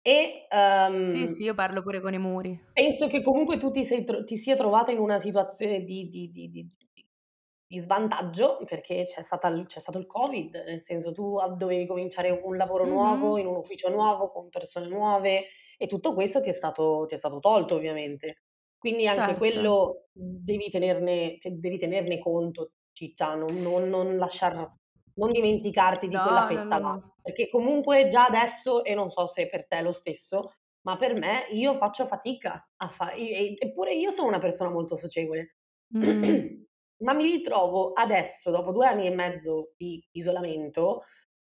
E 0.01 0.48
Sì, 1.01 1.27
ehm, 1.27 1.27
sì, 1.27 1.44
io 1.44 1.53
parlo 1.53 1.82
pure 1.84 2.01
con 2.01 2.13
i 2.13 2.18
muri. 2.18 2.60
penso 2.72 3.08
che 3.08 3.22
comunque 3.24 3.58
tu 3.58 3.72
ti, 3.72 3.84
sei 3.86 4.03
tro- 4.03 4.24
ti 4.24 4.36
sia 4.38 4.56
trovata 4.56 4.92
in 4.92 5.00
una 5.00 5.20
situazione 5.20 5.84
di, 5.84 6.10
di- 6.10 6.32
di- 6.32 6.50
di- 6.50 6.70
di- 7.67 7.79
svantaggio 7.79 8.60
perché 8.65 9.03
c'è, 9.05 9.24
stata 9.24 9.51
c'è 9.65 9.79
stato 9.79 9.98
il 9.98 10.05
Covid, 10.08 10.55
nel 10.67 10.84
senso 10.84 11.12
tu 11.12 11.38
ah, 11.38 11.48
dovevi 11.50 11.86
cominciare 11.88 12.29
un 12.32 12.55
lavoro 12.58 12.86
nuovo, 12.86 13.32
Mhm. 13.34 13.39
in 13.39 13.46
un 13.48 13.55
ufficio 13.58 13.89
nuovo, 13.89 14.29
con 14.32 14.50
persone 14.50 14.88
nuove 14.88 15.46
e 15.77 15.88
tutto 15.88 16.13
questo 16.13 16.39
ti 16.41 16.50
è 16.50 16.51
stato, 16.51 17.05
ti 17.08 17.15
è 17.15 17.17
stato 17.17 17.39
tolto 17.39 17.75
ovviamente. 17.75 18.43
Quindi 18.77 19.08
anche 19.08 19.22
Certo. 19.22 19.38
quello 19.38 20.05
devi 20.12 20.70
tenerne, 20.70 21.38
te- 21.39 21.58
devi 21.60 21.77
tenerne 21.77 22.20
conto, 22.20 22.74
Ciccia, 22.91 23.36
non, 23.36 23.62
non, 23.62 23.89
non 23.89 24.17
lasciar, 24.17 24.53
non 25.15 25.32
dimenticarti 25.32 26.08
di 26.08 26.15
quella 26.15 26.41
No, 26.41 26.63
no, 26.63 26.63
fetta 26.63 26.77
no, 26.79 26.89
no. 26.89 27.15
perché 27.22 27.50
comunque 27.50 28.08
già 28.08 28.25
adesso, 28.25 28.84
e 28.84 28.93
non 28.93 29.10
so 29.10 29.27
se 29.27 29.48
per 29.48 29.67
te 29.67 29.77
è 29.77 29.82
lo 29.82 29.91
stesso, 29.93 30.51
ma 30.82 30.98
per 30.98 31.13
me 31.15 31.46
io 31.51 31.74
faccio 31.75 32.05
fatica 32.05 32.70
a 32.75 32.89
fare, 32.89 33.15
eppure 33.58 33.93
io 33.96 34.12
sono 34.12 34.27
una 34.27 34.39
persona 34.39 34.70
molto 34.70 34.96
socievole, 34.98 35.55
Mm. 35.98 36.63
Ma 37.04 37.14
mi 37.14 37.24
ritrovo 37.24 37.94
adesso, 37.94 38.52
dopo 38.52 38.72
due 38.72 38.88
anni 38.88 39.08
e 39.08 39.12
mezzo 39.12 39.74
di 39.78 40.04
isolamento, 40.12 41.04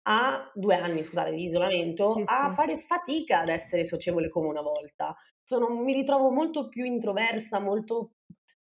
a 0.04 0.52
due 0.56 0.76
anni, 0.76 1.04
scusate, 1.04 1.32
di 1.32 1.46
isolamento, 1.46 2.22
Sì, 2.22 2.26
a 2.26 2.50
sì. 2.50 2.56
fare 2.56 2.80
fatica 2.88 3.42
ad 3.42 3.50
essere 3.50 3.86
socievole 3.86 4.30
come 4.30 4.48
una 4.48 4.62
volta. 4.62 5.16
Sono, 5.44 5.70
mi 5.70 5.94
ritrovo 5.94 6.32
molto 6.32 6.70
più 6.70 6.86
introversa, 6.86 7.60
molto 7.60 8.14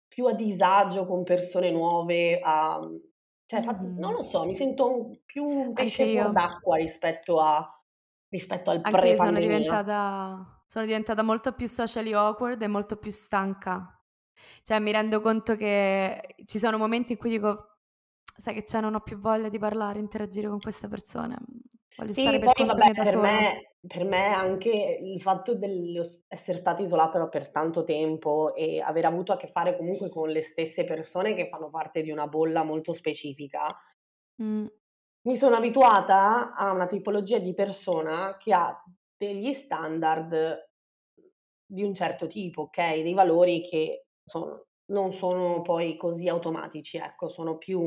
più 0.07 0.25
a 0.27 0.33
disagio 0.33 1.05
con 1.05 1.23
persone 1.23 1.71
nuove, 1.71 2.39
a, 2.41 2.79
cioè, 3.45 3.61
fa- 3.61 3.77
non 3.81 4.13
lo 4.13 4.23
so, 4.23 4.45
mi 4.45 4.55
sento 4.55 4.89
un- 4.89 5.19
più 5.25 5.43
un 5.45 5.73
pesce 5.73 6.07
fuor 6.07 6.31
d'acqua 6.31 6.77
rispetto, 6.77 7.39
a, 7.41 7.67
rispetto 8.29 8.69
al 8.71 8.87
Anche 8.87 9.07
io 9.07 9.17
sono 9.17 9.39
pre-pandemia. 9.39 9.39
diventata, 9.39 10.63
sono 10.67 10.85
diventata 10.85 11.23
molto 11.23 11.53
più 11.53 11.67
socially 11.67 12.13
awkward 12.13 12.61
e 12.61 12.67
molto 12.67 12.97
più 12.97 13.11
stanca. 13.11 13.99
Cioè, 14.63 14.79
mi 14.79 14.91
rendo 14.91 15.21
conto 15.21 15.55
che 15.55 16.35
ci 16.45 16.57
sono 16.59 16.77
momenti 16.77 17.13
in 17.13 17.17
cui 17.17 17.29
dico, 17.29 17.77
sai 18.35 18.53
che 18.53 18.63
c'è, 18.63 18.81
non 18.81 18.95
ho 18.95 19.01
più 19.01 19.17
voglia 19.19 19.49
di 19.49 19.59
parlare, 19.59 19.99
interagire 19.99 20.47
con 20.49 20.59
queste 20.59 20.87
persone. 20.87 21.37
Voglio 21.95 22.13
stare 22.13 22.37
Sì, 22.37 22.39
per 22.39 22.51
poi 22.53 22.65
vabbè, 22.65 22.93
per 23.01 23.05
sola. 23.05 23.17
me, 23.17 23.75
per 23.85 24.03
me 24.05 24.27
anche 24.27 24.69
il 25.01 25.19
fatto 25.21 25.53
di 25.55 25.99
essere 26.27 26.57
stata 26.57 26.81
isolata 26.81 27.27
per 27.27 27.49
tanto 27.51 27.83
tempo 27.83 28.53
e 28.55 28.79
aver 28.79 29.05
avuto 29.05 29.33
a 29.33 29.37
che 29.37 29.47
fare 29.47 29.75
comunque 29.75 30.09
con 30.09 30.29
le 30.29 30.41
stesse 30.41 30.83
persone 30.85 31.33
che 31.35 31.47
fanno 31.49 31.69
parte 31.69 32.01
di 32.01 32.11
una 32.11 32.27
bolla 32.27 32.63
molto 32.63 32.93
specifica, 32.93 33.67
Mm. 34.39 34.67
mi 35.27 35.35
sono 35.37 35.55
abituata 35.55 36.53
a 36.53 36.71
una 36.71 36.85
tipologia 36.85 37.39
di 37.39 37.53
persona 37.53 38.37
che 38.37 38.53
ha 38.53 38.83
degli 39.17 39.53
standard 39.53 40.69
di 41.65 41.83
un 41.83 41.93
certo 41.95 42.27
tipo, 42.27 42.63
ok? 42.63 42.77
Dei 42.77 43.13
valori 43.13 43.61
che 43.67 44.04
sono- 44.25 44.65
non 44.87 45.13
sono 45.13 45.61
poi 45.61 45.97
così 45.97 46.27
automatici, 46.27 46.97
ecco, 46.97 47.27
sono 47.27 47.57
più 47.57 47.79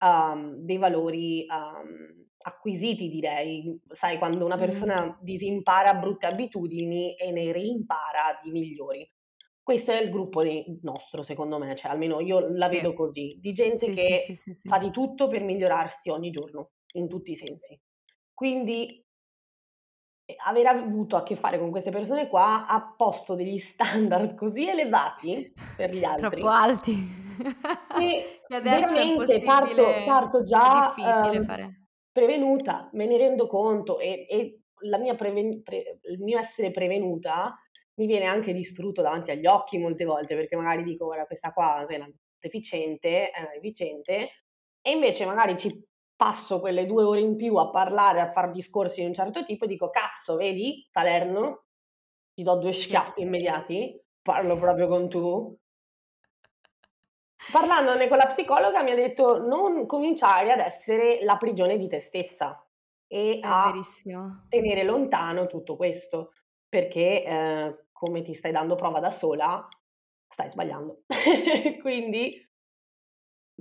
um, 0.00 0.54
dei 0.58 0.76
valori 0.78 1.46
um, 1.48 2.26
acquisiti, 2.42 3.08
direi. 3.08 3.80
Sai, 3.90 4.18
quando 4.18 4.44
una 4.44 4.58
persona 4.58 5.18
disimpara 5.22 5.94
brutte 5.94 6.26
abitudini 6.26 7.14
e 7.16 7.30
ne 7.32 7.52
reimpara 7.52 8.40
di 8.42 8.50
migliori. 8.50 9.10
Questo 9.62 9.90
è 9.92 10.00
il 10.02 10.10
gruppo 10.10 10.42
dei- 10.42 10.78
nostro, 10.82 11.22
secondo 11.22 11.58
me, 11.58 11.74
cioè 11.74 11.90
almeno 11.90 12.20
io 12.20 12.40
la 12.40 12.68
Sì. 12.68 12.78
vedo 12.78 12.94
così, 12.94 13.38
di 13.40 13.52
gente 13.52 13.90
Sì, 13.90 13.94
che 13.94 14.34
sì, 14.34 14.34
fa 14.62 14.78
di 14.78 14.90
tutto 14.90 15.28
per 15.28 15.42
migliorarsi 15.44 16.08
ogni 16.10 16.30
giorno, 16.30 16.72
in 16.94 17.08
tutti 17.08 17.32
i 17.32 17.36
sensi. 17.36 17.78
Quindi 18.32 19.04
aver 20.44 20.66
avuto 20.66 21.16
a 21.16 21.22
che 21.22 21.36
fare 21.36 21.58
con 21.58 21.70
queste 21.70 21.90
persone 21.90 22.28
qua 22.28 22.66
ha 22.66 22.94
posto 22.96 23.34
degli 23.34 23.58
standard 23.58 24.34
così 24.34 24.68
elevati 24.68 25.52
per 25.76 25.94
gli 25.94 26.04
altri 26.04 26.28
Troppo 26.30 26.48
alti. 26.48 26.94
che 27.98 28.42
adesso 28.54 28.88
è 28.88 28.92
veramente 28.94 29.42
parto, 29.44 29.84
parto 30.06 30.40
è 30.40 30.42
già 30.42 30.92
difficile 30.94 31.42
fare. 31.42 31.86
prevenuta, 32.12 32.90
me 32.92 33.06
ne 33.06 33.16
rendo 33.16 33.46
conto 33.46 33.98
e, 33.98 34.26
e 34.28 34.60
la 34.82 34.98
mia 34.98 35.14
preven- 35.14 35.62
pre- 35.62 35.98
il 36.02 36.20
mio 36.20 36.38
essere 36.38 36.70
prevenuta 36.70 37.56
mi 37.94 38.06
viene 38.06 38.26
anche 38.26 38.52
distrutto 38.52 39.02
davanti 39.02 39.30
agli 39.30 39.46
occhi 39.46 39.78
molte 39.78 40.04
volte 40.04 40.36
perché 40.36 40.54
magari 40.56 40.84
dico 40.84 41.06
guarda 41.06 41.26
questa 41.26 41.52
qua 41.52 41.84
è 41.86 41.96
una 41.96 42.10
deficiente, 42.38 43.30
è 43.30 43.40
una 43.40 43.50
deficiente 43.54 44.30
e 44.80 44.90
invece 44.92 45.24
magari 45.24 45.58
ci 45.58 45.84
passo 46.18 46.60
quelle 46.60 46.84
due 46.86 47.04
ore 47.04 47.20
in 47.20 47.36
più 47.36 47.56
a 47.56 47.70
parlare, 47.70 48.20
a 48.20 48.30
fare 48.32 48.50
discorsi 48.50 49.00
di 49.00 49.06
un 49.06 49.14
certo 49.14 49.44
tipo 49.44 49.64
e 49.64 49.68
dico 49.68 49.90
cazzo 49.90 50.36
vedi 50.36 50.86
Salerno, 50.90 51.66
ti 52.34 52.42
do 52.42 52.56
due 52.56 52.72
schiaffi 52.72 53.22
immediati, 53.22 53.98
parlo 54.22 54.56
proprio 54.58 54.88
con 54.88 55.08
tu 55.08 55.56
Parlandone 57.52 58.08
con 58.08 58.16
la 58.18 58.26
psicologa 58.26 58.82
mi 58.82 58.90
ha 58.90 58.94
detto 58.94 59.38
non 59.38 59.86
cominciare 59.86 60.52
ad 60.52 60.58
essere 60.60 61.22
la 61.24 61.36
prigione 61.36 61.78
di 61.78 61.88
te 61.88 62.00
stessa 62.00 62.62
e 63.06 63.38
È 63.40 63.48
a 63.48 63.60
verissimo. 63.60 64.48
tenere 64.48 64.82
lontano 64.82 65.46
tutto 65.46 65.76
questo, 65.76 66.32
perché 66.68 67.24
eh, 67.24 67.86
come 67.92 68.22
ti 68.22 68.34
stai 68.34 68.52
dando 68.52 68.74
prova 68.74 69.00
da 69.00 69.10
sola, 69.10 69.66
stai 70.26 70.50
sbagliando. 70.50 71.04
Quindi 71.80 72.47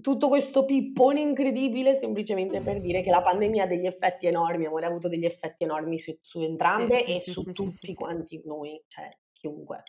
tutto 0.02 0.28
questo 0.28 0.66
pippone 0.66 1.22
incredibile 1.22 1.96
semplicemente 1.96 2.62
per 2.62 2.80
dire 2.82 3.02
che 3.04 3.10
la 3.10 3.22
pandemia 3.22 3.64
ha 3.64 3.68
degli 3.68 3.86
effetti 3.86 4.28
enormi, 4.28 4.66
amore, 4.66 4.86
ha 4.86 4.90
avuto 4.90 5.08
degli 5.08 5.26
effetti 5.26 5.64
enormi 5.64 6.00
su, 6.00 6.18
su 6.22 6.42
entrambe 6.42 7.04
Sì, 7.04 7.06
e 7.06 7.22
sì, 7.34 7.34
su 7.34 7.52
sì, 7.52 7.52
tutti 7.52 7.94
quanti 7.94 8.42
noi, 8.46 8.82
cioè 8.88 9.10
chiunque. 9.34 9.84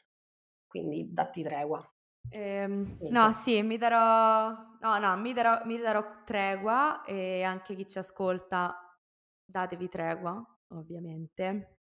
Quindi 0.66 1.08
datti 1.12 1.42
tregua. 1.42 1.82
Ehm, 2.30 3.04
no, 3.08 3.32
sì, 3.32 3.62
mi 3.62 3.78
darò, 3.78 4.48
no, 4.80 4.98
no, 4.98 5.16
mi 5.16 5.32
darò, 5.32 5.64
mi 5.64 5.78
darò 5.78 6.22
tregua 6.24 7.02
e 7.04 7.42
anche 7.42 7.74
chi 7.74 7.86
ci 7.86 7.98
ascolta, 7.98 8.98
datevi 9.44 9.88
tregua, 9.88 10.42
ovviamente. 10.68 11.78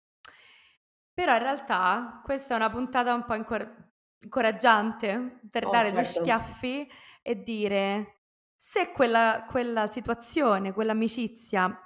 Però 1.13 1.33
in 1.35 1.39
realtà 1.43 2.21
questa 2.25 2.55
è 2.55 2.57
una 2.57 2.71
puntata 2.71 3.13
un 3.15 3.25
po' 3.25 3.35
incor- 3.35 3.89
incoraggiante 4.21 5.41
per 5.51 5.69
Oh, 5.69 5.69
dare 5.69 5.93
due 5.93 6.05
certo. 6.05 6.11
schiaffi 6.11 6.89
e 7.23 7.43
dire 7.43 8.21
se 8.55 8.91
quella, 8.93 9.45
quella 9.49 9.87
situazione, 9.87 10.73
quell'amicizia 10.73 11.79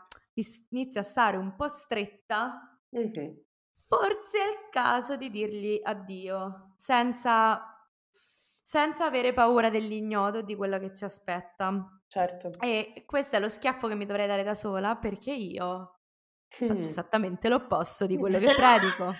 inizia 0.71 1.00
a 1.00 1.05
stare 1.05 1.37
un 1.37 1.55
po' 1.55 1.69
stretta, 1.69 2.69
Mhm. 2.93 3.45
Forse 3.87 4.38
è 4.38 4.49
il 4.49 4.69
caso 4.71 5.17
di 5.17 5.31
dirgli 5.31 5.79
addio, 5.83 6.73
senza, 6.76 7.87
senza 8.62 9.05
avere 9.07 9.33
paura 9.33 9.71
dell'ignoto 9.71 10.43
di 10.43 10.57
quello 10.57 10.79
che 10.79 10.93
ci 10.93 11.05
aspetta. 11.05 12.00
Certo. 12.09 12.50
E 12.59 13.05
questo 13.07 13.37
è 13.37 13.41
lo 13.41 13.49
schiaffo 13.49 13.88
che 13.88 13.95
mi 13.95 14.07
dovrei 14.07 14.26
dare 14.26 14.43
da 14.43 14.55
sola 14.55 14.97
perché 14.97 15.33
io 15.33 16.00
faccio 16.64 16.87
Mm. 16.87 16.91
esattamente 16.91 17.49
l'opposto 17.49 18.07
di 18.07 18.17
quello 18.19 18.38
che 18.38 18.50
predico. 18.55 19.14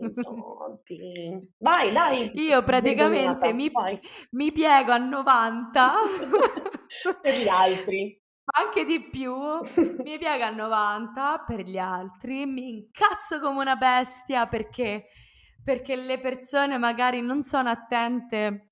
idioti. 0.00 1.48
Vai, 1.58 1.92
dai, 1.92 2.30
Io 2.34 2.62
praticamente 2.62 3.52
mi, 3.52 3.70
vai. 3.70 3.98
mi 4.30 4.52
piego 4.52 4.92
a 4.92 4.98
90 4.98 5.92
Per 7.20 7.34
gli 7.36 7.48
altri. 7.48 8.20
anche 8.58 8.84
di 8.84 9.08
più. 9.10 9.34
Mi 10.02 10.18
piego 10.18 10.44
a 10.44 10.50
90 10.50 11.44
per 11.46 11.60
gli 11.60 11.78
altri, 11.78 12.46
mi 12.46 12.76
incazzo 12.78 13.40
come 13.40 13.60
una 13.60 13.76
bestia 13.76 14.46
perché, 14.46 15.06
perché 15.62 15.96
le 15.96 16.18
persone 16.18 16.78
magari 16.78 17.20
non 17.20 17.42
sono 17.42 17.68
attente 17.68 18.68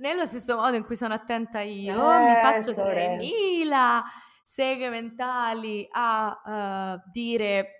nello 0.00 0.26
stesso 0.26 0.56
modo 0.56 0.76
in 0.76 0.84
cui 0.84 0.96
sono 0.96 1.14
attenta 1.14 1.60
io. 1.60 1.94
mi 1.96 2.32
Eh, 2.36 2.40
faccio 2.42 2.72
sore. 2.74 3.16
3000 3.16 4.04
seghe 4.48 4.88
mentali 4.88 5.86
a 5.90 6.96
eh, 7.04 7.10
dire 7.10 7.72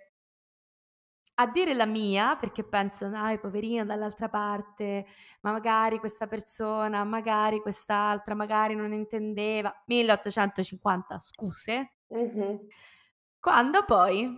a 1.41 1.47
dire 1.47 1.73
la 1.73 1.85
mia, 1.85 2.35
perché 2.35 2.65
penso, 2.65 3.07
dai, 3.07 3.39
poverino 3.39 3.85
dall'altra 3.85 4.27
parte, 4.27 5.05
ma 5.39 5.53
magari 5.53 5.97
questa 5.97 6.27
persona, 6.27 7.05
magari 7.05 7.61
quest'altra, 7.61 8.35
magari 8.35 8.75
non 8.75 8.91
intendeva. 8.91 9.73
1850 9.85 11.17
scuse. 11.17 11.93
Mhm. 12.07 12.67
Quando 13.39 13.85
poi 13.85 14.37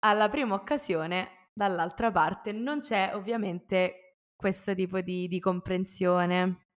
alla 0.00 0.28
prima 0.28 0.54
occasione 0.54 1.48
dall'altra 1.54 2.10
parte 2.10 2.52
non 2.52 2.80
c'è 2.80 3.12
ovviamente 3.14 4.18
questo 4.36 4.74
tipo 4.74 5.00
di, 5.00 5.26
di 5.26 5.40
comprensione. 5.40 6.69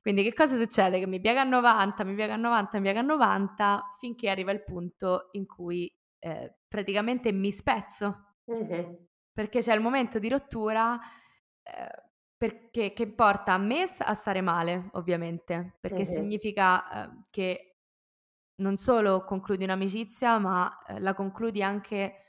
Quindi 0.00 0.22
che 0.22 0.32
cosa 0.32 0.56
succede? 0.56 0.98
Che 0.98 1.06
mi 1.06 1.20
piega 1.20 1.42
a 1.42 1.44
90, 1.44 2.04
mi 2.04 2.14
piega 2.14 2.34
a 2.34 2.36
90, 2.36 2.78
mi 2.78 2.84
piega 2.84 3.00
a 3.00 3.02
90, 3.02 3.88
finché 3.98 4.30
arriva 4.30 4.52
il 4.52 4.62
punto 4.62 5.28
in 5.32 5.46
cui 5.46 5.92
eh, 6.18 6.54
praticamente 6.66 7.32
mi 7.32 7.50
spezzo. 7.50 8.36
Mm-hmm. 8.50 8.92
Perché 9.32 9.60
c'è 9.60 9.74
il 9.74 9.80
momento 9.80 10.18
di 10.18 10.28
rottura 10.28 10.98
eh, 11.62 12.02
perché, 12.36 12.92
che 12.92 13.12
porta 13.12 13.52
a 13.52 13.58
me 13.58 13.82
a 13.82 14.14
stare 14.14 14.40
male, 14.40 14.88
ovviamente, 14.92 15.76
perché 15.80 16.02
Mm-hmm. 16.02 16.12
significa 16.12 17.06
eh, 17.06 17.20
che 17.30 17.76
non 18.56 18.76
solo 18.76 19.24
concludi 19.24 19.64
un'amicizia, 19.64 20.38
ma 20.38 20.78
eh, 20.86 21.00
la 21.00 21.14
concludi 21.14 21.62
anche 21.62 22.22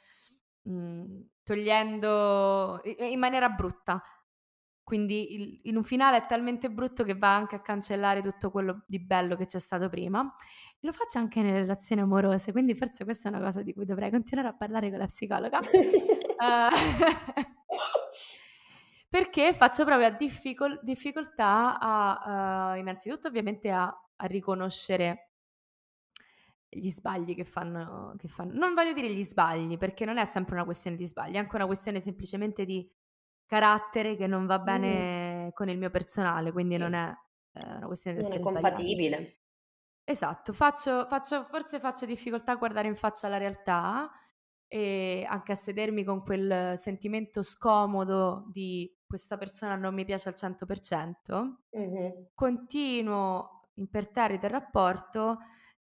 mh, 0.63 0.71
mm, 0.73 1.21
togliendo 1.43 2.81
in 2.83 3.19
maniera 3.19 3.49
brutta. 3.49 4.01
Quindi 4.89 5.35
il, 5.35 5.59
in 5.65 5.75
un 5.75 5.83
finale 5.83 6.17
è 6.17 6.25
talmente 6.25 6.67
brutto 6.71 7.03
che 7.03 7.13
va 7.13 7.35
anche 7.35 7.55
a 7.55 7.61
cancellare 7.61 8.23
tutto 8.23 8.49
quello 8.49 8.85
di 8.87 8.97
bello 8.99 9.35
che 9.35 9.45
c'è 9.45 9.59
stato 9.59 9.87
prima. 9.87 10.33
Lo 10.79 10.91
faccio 10.91 11.19
anche 11.19 11.43
nelle 11.43 11.59
relazioni 11.59 12.01
amorose, 12.01 12.51
quindi 12.51 12.73
forse 12.73 13.03
questa 13.03 13.29
è 13.29 13.31
una 13.31 13.39
cosa 13.39 13.61
di 13.61 13.71
cui 13.71 13.85
dovrei 13.85 14.09
continuare 14.09 14.47
a 14.49 14.55
parlare 14.55 14.89
con 14.89 14.97
la 14.97 15.05
psicologa. 15.05 15.59
uh, 15.59 15.61
perché 19.07 19.53
faccio 19.53 19.85
proprio 19.85 20.09
difficol- 20.17 20.79
difficoltà 20.81 21.77
a, 21.79 22.73
uh, 22.73 22.77
innanzitutto 22.79 23.27
ovviamente 23.27 23.69
a, 23.69 23.85
a, 23.85 24.25
riconoscere 24.25 25.33
gli 26.67 26.89
sbagli 26.89 27.35
che 27.35 27.43
fanno, 27.43 28.15
che 28.17 28.27
fanno. 28.27 28.53
Non 28.53 28.73
voglio 28.73 28.93
dire 28.93 29.13
gli 29.13 29.21
sbagli, 29.21 29.77
perché 29.77 30.03
non 30.03 30.17
è 30.17 30.25
sempre 30.25 30.55
una 30.55 30.65
questione 30.65 30.97
di 30.97 31.05
sbagli, 31.05 31.35
è 31.35 31.37
anche 31.37 31.55
una 31.55 31.67
questione 31.67 31.99
semplicemente 31.99 32.65
di 32.65 32.91
carattere 33.49 34.15
che 34.15 34.27
non 34.27 34.45
va 34.45 34.59
bene 34.59 35.47
mm. 35.47 35.49
con 35.53 35.69
il 35.69 35.77
mio 35.79 35.89
personale, 35.89 36.51
quindi 36.51 36.75
sì. 36.75 36.81
non 36.81 36.93
è 36.93 37.11
eh, 37.53 37.75
una 37.77 37.87
questione 37.87 38.17
di 38.17 38.23
non 38.23 38.31
essere 38.31 38.47
è 38.47 38.53
compatibile. 38.53 39.15
Sbagliati. 39.15 39.37
Esatto, 40.03 40.53
faccio, 40.53 41.05
faccio, 41.07 41.43
forse 41.43 41.79
faccio 41.79 42.05
difficoltà 42.05 42.51
a 42.51 42.57
guardare 42.57 42.87
in 42.87 42.95
faccia 42.95 43.27
la 43.27 43.37
realtà 43.37 44.09
e 44.67 45.25
anche 45.27 45.51
a 45.51 45.55
sedermi 45.55 46.03
con 46.03 46.21
quel 46.21 46.77
sentimento 46.77 47.41
scomodo 47.41 48.45
di 48.51 48.95
questa 49.05 49.37
persona 49.37 49.75
non 49.75 49.95
mi 49.95 50.05
piace 50.05 50.29
al 50.29 50.35
100%, 50.37 51.55
mm-hmm. 51.75 52.09
continuo 52.35 53.69
imperterrito 53.73 54.45
il 54.45 54.51
rapporto 54.51 55.39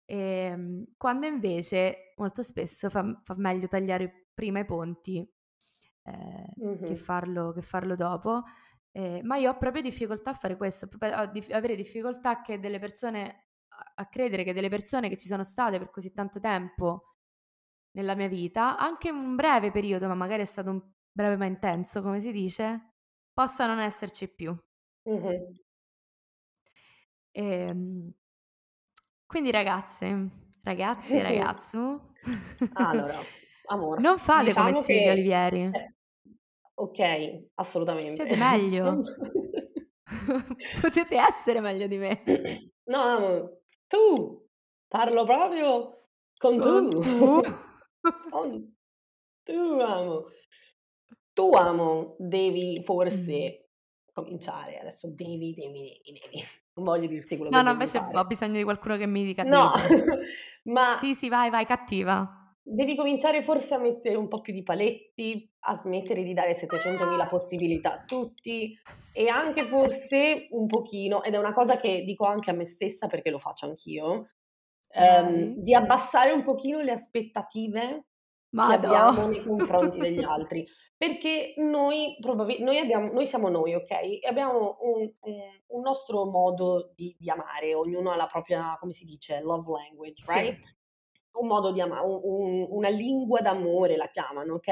e, 0.05 0.86
quando 0.98 1.25
invece 1.25 2.13
molto 2.17 2.43
spesso 2.43 2.91
fa, 2.91 3.19
fa 3.24 3.34
meglio 3.38 3.67
tagliare 3.67 4.27
prima 4.36 4.60
i 4.60 4.65
ponti 4.65 5.27
eh, 6.05 6.63
mm-hmm. 6.63 6.85
che, 6.85 6.95
farlo, 6.95 7.51
che, 7.51 7.62
farlo, 7.62 7.95
dopo. 7.95 8.43
Eh, 8.91 9.21
ma 9.24 9.38
io 9.38 9.51
ho 9.51 9.57
proprio 9.57 9.81
difficoltà 9.81 10.31
a 10.31 10.33
fare 10.33 10.55
questo, 10.55 10.88
a 11.00 11.25
dif- 11.27 11.51
avere 11.51 11.75
difficoltà 11.75 12.41
che 12.41 12.59
delle 12.59 12.79
persone, 12.79 13.47
a-, 13.95 14.07
credere 14.07 14.43
che 14.43 14.53
delle 14.53 14.69
persone 14.69 15.09
che 15.09 15.17
ci 15.17 15.27
sono 15.27 15.43
state 15.43 15.77
per 15.77 15.89
così 15.89 16.12
tanto 16.13 16.39
tempo 16.39 17.15
nella 17.91 18.15
mia 18.15 18.27
vita, 18.27 18.77
anche 18.77 19.12
un 19.12 19.35
breve 19.35 19.71
periodo, 19.71 20.07
ma 20.07 20.15
magari 20.15 20.41
è 20.41 20.45
stato 20.45 20.69
un 20.69 20.81
breve 21.12 21.38
ma 21.38 21.45
intenso, 21.45 22.01
come 22.01 22.19
si 22.19 22.31
dice, 22.31 22.93
possa 23.33 23.65
non 23.65 23.79
esserci 23.79 24.33
più. 24.33 24.55
Mm-hmm. 25.09 25.27
E, 25.27 25.65
Ehm, 27.38 28.13
quindi 29.25 29.51
ragazze, 29.51 30.29
ragazzi 30.63 31.15
e 31.17 31.21
ragazzo, 31.21 32.13
allora, 32.74 33.19
amore, 33.67 34.01
non 34.01 34.17
fate 34.17 34.45
diciamo 34.45 34.69
come 34.72 34.84
Silvia 34.84 35.03
che... 35.03 35.12
Olivieri. 35.12 35.62
Eh, 35.74 35.94
ok, 36.75 37.44
assolutamente. 37.55 38.16
Siete 38.16 38.35
meglio. 38.35 38.98
Potete 40.81 41.18
essere 41.18 41.59
meglio 41.59 41.87
di 41.87 41.98
me. 41.98 42.24
No, 42.85 42.98
amo, 43.01 43.50
tu, 43.87 44.48
parlo 44.87 45.24
proprio 45.25 46.01
con, 46.37 46.59
Con 46.59 46.90
tu. 46.90 47.00
tu. 47.01 47.42
Con 48.29 48.75
tu, 49.44 49.79
amo. 49.79 50.25
Tu, 51.33 51.51
amo, 51.53 52.16
devi 52.20 52.79
Mm. 52.79 52.83
forse 52.83 53.70
cominciare. 54.13 54.77
Adesso 54.79 55.07
devi, 55.09 55.53
devi, 55.55 56.00
devi, 56.03 56.20
devi. 56.22 56.44
Non 56.75 56.85
voglio 56.85 57.07
dirti 57.07 57.35
quello 57.35 57.50
No, 57.51 57.57
che 57.57 57.63
no, 57.63 57.72
devi 57.72 57.83
invece 57.83 57.98
fare. 58.00 58.18
ho 58.20 58.25
bisogno 58.25 58.53
di 58.57 58.63
qualcuno 58.63 58.96
che 58.98 59.07
mi 59.07 59.24
dica 59.24 59.44
No, 59.44 59.72
ma 60.66 60.98
Sì, 61.00 61.16
sì, 61.16 61.29
vai, 61.29 61.50
vai, 61.50 61.66
cattiva. 61.66 62.45
Devi 62.68 62.96
cominciare 62.96 63.44
forse 63.44 63.75
a 63.75 63.80
mettere 63.80 64.16
un 64.16 64.28
po' 64.28 64.42
più 64.42 64.51
di 64.51 64.64
paletti, 64.64 65.48
a 65.60 65.75
smettere 65.75 66.24
di 66.24 66.34
dare 66.34 66.54
700.000 66.56 67.30
possibilità 67.30 67.94
a 67.94 68.04
tutti 68.06 68.75
e 69.14 69.28
anche 69.30 69.66
forse 69.68 70.48
un 70.50 70.66
pochino, 70.66 71.24
ed 71.24 71.36
è 71.36 71.38
una 71.38 71.54
cosa 71.54 71.78
che 71.80 72.04
dico 72.04 72.25
anche 72.25 72.50
a 72.50 72.54
me 72.54 72.66
stessa 72.66 73.08
perché 73.08 73.30
lo 73.30 73.38
faccio 73.38 73.66
anch'io, 73.68 74.32
ehm, 74.90 75.54
di 75.58 75.74
abbassare 75.74 76.32
un 76.32 76.44
pochino 76.44 76.82
le 76.82 76.92
aspettative 76.92 78.06
che 78.50 78.62
abbiamo 78.74 79.12
Madò. 79.12 79.28
nei 79.28 79.44
confronti 79.46 80.00
degli 80.00 80.24
altri. 80.24 80.66
Perché 80.98 81.54
noi, 81.58 82.18
probabil- 82.22 82.64
noi, 82.64 82.78
abbiamo, 82.78 83.12
noi 83.12 83.28
siamo 83.28 83.50
noi, 83.50 83.75
ok? 83.75 83.92
E 83.92 84.20
abbiamo 84.28 84.78
un, 84.82 85.12
un- 85.22 85.40
un 85.68 85.82
nostro 85.82 86.25
modo 86.25 86.94
di, 86.96 87.14
di 87.20 87.30
amare, 87.30 87.75
ognuno 87.75 88.12
ha 88.12 88.16
la 88.16 88.28
propria, 88.28 88.78
come 88.80 88.94
si 88.94 89.04
dice, 89.04 89.42
love 89.42 89.70
language, 89.70 90.24
Sì. 90.24 90.58
Un 91.37 91.48
modo 91.48 91.71
di 91.74 91.81
amare, 91.81 92.05
una 92.05 92.87
lingua 92.89 93.41
d'amore 93.41 93.98
la 93.98 94.07
chiamano, 94.09 94.55
ok? 94.55 94.69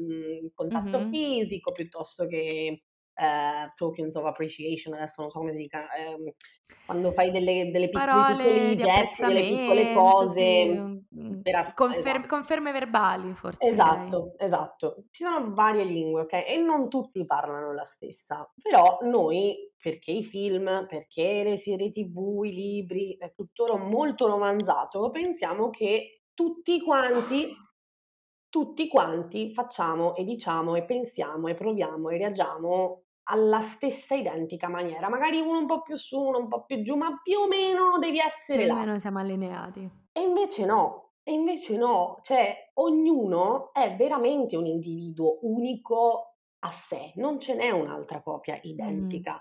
Mm, 0.00 0.46
contatto 0.54 0.98
Mhm. 0.98 1.10
fisico 1.10 1.72
piuttosto 1.72 2.26
che 2.26 2.85
eh, 3.16 3.72
tokens 3.74 4.14
of 4.14 4.24
appreciation, 4.24 4.94
adesso 4.94 5.22
non 5.22 5.30
so 5.30 5.38
come 5.38 5.52
si 5.52 5.58
dica, 5.58 5.88
ehm, 5.94 6.30
quando 6.84 7.12
fai 7.12 7.30
delle, 7.30 7.70
delle 7.70 7.88
pic- 7.88 7.96
dei 7.98 8.06
Parole 8.06 8.44
piccoli 8.44 8.76
gesti, 8.76 9.26
delle 9.26 9.48
piccole 9.48 9.92
cose. 9.94 10.32
sì, 10.34 11.18
mm, 11.18 11.40
per 11.40 11.54
aff- 11.54 11.74
confer- 11.74 12.06
esatto. 12.06 12.26
conferme 12.28 12.72
verbali, 12.72 13.34
forse 13.34 13.58
direi. 13.70 13.74
Esatto, 13.74 14.34
esatto. 14.36 15.04
Ci 15.10 15.24
sono 15.24 15.54
varie 15.54 15.84
lingue, 15.84 16.22
ok? 16.22 16.32
E 16.46 16.56
non 16.58 16.88
tutti 16.88 17.24
parlano 17.24 17.72
la 17.72 17.84
stessa. 17.84 18.50
Però 18.60 18.98
noi, 19.02 19.72
perché 19.80 20.10
i 20.10 20.24
film, 20.24 20.86
perché 20.88 21.42
le 21.42 21.56
serie 21.56 21.90
TV, 21.90 22.42
i 22.44 22.52
libri, 22.52 23.16
è 23.16 23.32
tutto 23.32 23.76
molto 23.78 24.26
romanzato, 24.26 25.10
pensiamo 25.10 25.70
che 25.70 26.24
tutti 26.34 26.82
quanti, 26.82 27.48
tutti 28.50 28.88
quanti 28.88 29.52
facciamo 29.54 30.14
e 30.14 30.24
diciamo 30.24 30.74
e 30.74 30.84
pensiamo 30.84 31.48
e 31.48 31.54
proviamo 31.54 32.10
e 32.10 32.18
reagiamo 32.18 33.05
alla 33.28 33.60
stessa 33.60 34.14
identica 34.14 34.68
maniera. 34.68 35.08
Magari 35.08 35.40
uno 35.40 35.58
un 35.58 35.66
po' 35.66 35.82
più 35.82 35.96
su, 35.96 36.18
uno 36.20 36.38
un 36.38 36.48
po' 36.48 36.64
più 36.64 36.82
giù, 36.82 36.96
ma 36.96 37.20
più 37.22 37.38
o 37.40 37.46
meno 37.48 37.98
devi 37.98 38.18
essere 38.18 38.64
Più 38.64 38.70
o 38.70 38.72
là. 38.74 38.74
meno 38.74 38.98
siamo 38.98 39.18
allineati. 39.20 39.88
E 40.12 40.20
invece 40.22 40.64
no, 40.64 41.12
e 41.22 41.32
invece 41.32 41.76
no, 41.76 42.18
cioè 42.22 42.70
ognuno 42.74 43.72
è 43.72 43.94
veramente 43.96 44.56
un 44.56 44.66
individuo 44.66 45.38
unico 45.42 46.36
a 46.60 46.70
sé, 46.70 47.12
non 47.16 47.38
ce 47.38 47.54
n'è 47.54 47.70
un'altra 47.70 48.22
copia 48.22 48.58
Mm. 48.82 49.20
identica 49.20 49.40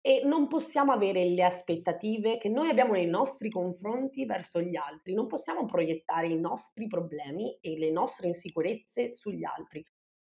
e 0.00 0.22
non 0.24 0.46
possiamo 0.48 0.92
avere 0.92 1.24
le 1.30 1.42
aspettative 1.44 2.38
che 2.38 2.48
noi 2.48 2.68
abbiamo 2.68 2.92
nei 2.92 3.06
nostri 3.06 3.50
confronti 3.50 4.26
verso 4.26 4.60
gli 4.60 4.76
altri, 4.76 5.14
non 5.14 5.26
possiamo 5.26 5.64
proiettare 5.64 6.28
i 6.28 6.38
nostri 6.38 6.86
problemi 6.86 7.58
e 7.60 7.78
le 7.78 7.90
nostre 7.90 8.28
insicurezze 8.28 9.14
sugli 9.14 9.44
altri. 9.44 9.84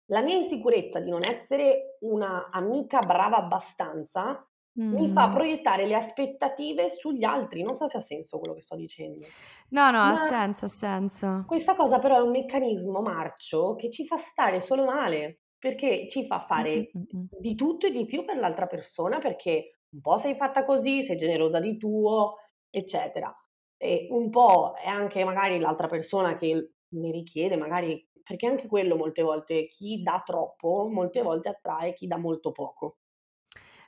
La 0.07 0.23
mia 0.23 0.37
insicurezza 0.37 1.01
di 1.01 1.11
non 1.11 1.25
essere 1.25 1.97
una 2.01 2.49
amica 2.51 3.03
brava 3.03 3.37
abbastanza 3.39 4.49
mi 4.89 5.09
fa 5.09 5.29
Mm. 5.29 5.31
proiettare 5.31 5.87
le 5.87 5.95
aspettative 5.97 6.91
sugli 6.91 7.25
altri. 7.25 7.63
Non 7.63 7.75
so 7.75 7.87
se 7.89 7.97
ha 7.99 8.01
senso 8.01 8.39
quello 8.39 8.55
che 8.55 8.63
sto 8.63 8.77
dicendo. 8.77 9.35
No, 9.71 9.91
no, 9.91 10.01
ha 10.03 10.15
Ma 10.15 10.17
senso, 10.17 10.67
ha 10.67 10.69
senso. 10.69 11.45
questa 11.45 11.77
cosa 11.77 11.99
però 11.99 12.17
è 12.19 12.23
un 12.23 12.31
meccanismo 12.31 13.01
marcio 13.01 13.75
che 13.77 13.91
ci 13.91 14.07
fa 14.07 14.17
stare 14.17 14.61
solo 14.61 14.85
male, 14.85 15.43
perché 15.59 16.09
ci 16.09 16.27
fa 16.27 16.41
Mm, 16.53 16.63
fare 16.63 16.91
mm, 16.95 17.01
mm, 17.13 17.21
mm. 17.21 17.27
di 17.37 17.55
tutto 17.55 17.87
e 17.87 17.91
di 17.91 18.05
più 18.07 18.25
per 18.25 18.37
l'altra 18.37 18.67
persona, 18.67 19.19
perché 19.19 19.81
un 19.91 20.01
po' 20.01 20.19
sei 20.19 20.35
fatta 20.35 20.65
così, 20.65 21.03
sei 21.03 21.17
generosa 21.17 21.61
di 21.61 21.77
tuo, 21.77 22.37
eccetera. 22.71 23.35
E 23.77 24.09
un 24.11 24.31
po' 24.31 24.75
è 24.75 24.89
anche 24.89 25.25
magari 25.25 25.59
l'altra 25.59 25.87
persona 25.87 26.37
che 26.37 26.73
ne 26.89 27.11
richiede, 27.11 27.57
magari 27.57 28.07
perché 28.27 28.47
anche 28.47 28.67
quello 28.67 28.97
molte 28.97 29.23
volte 29.23 29.69
chi 29.69 30.03
dà 30.03 30.21
troppo, 30.25 30.89
molte 30.91 31.23
volte 31.23 31.51
attrae 31.51 31.93
chi 31.93 32.09
dà 32.09 32.17
molto 32.17 32.51
poco. 32.51 32.99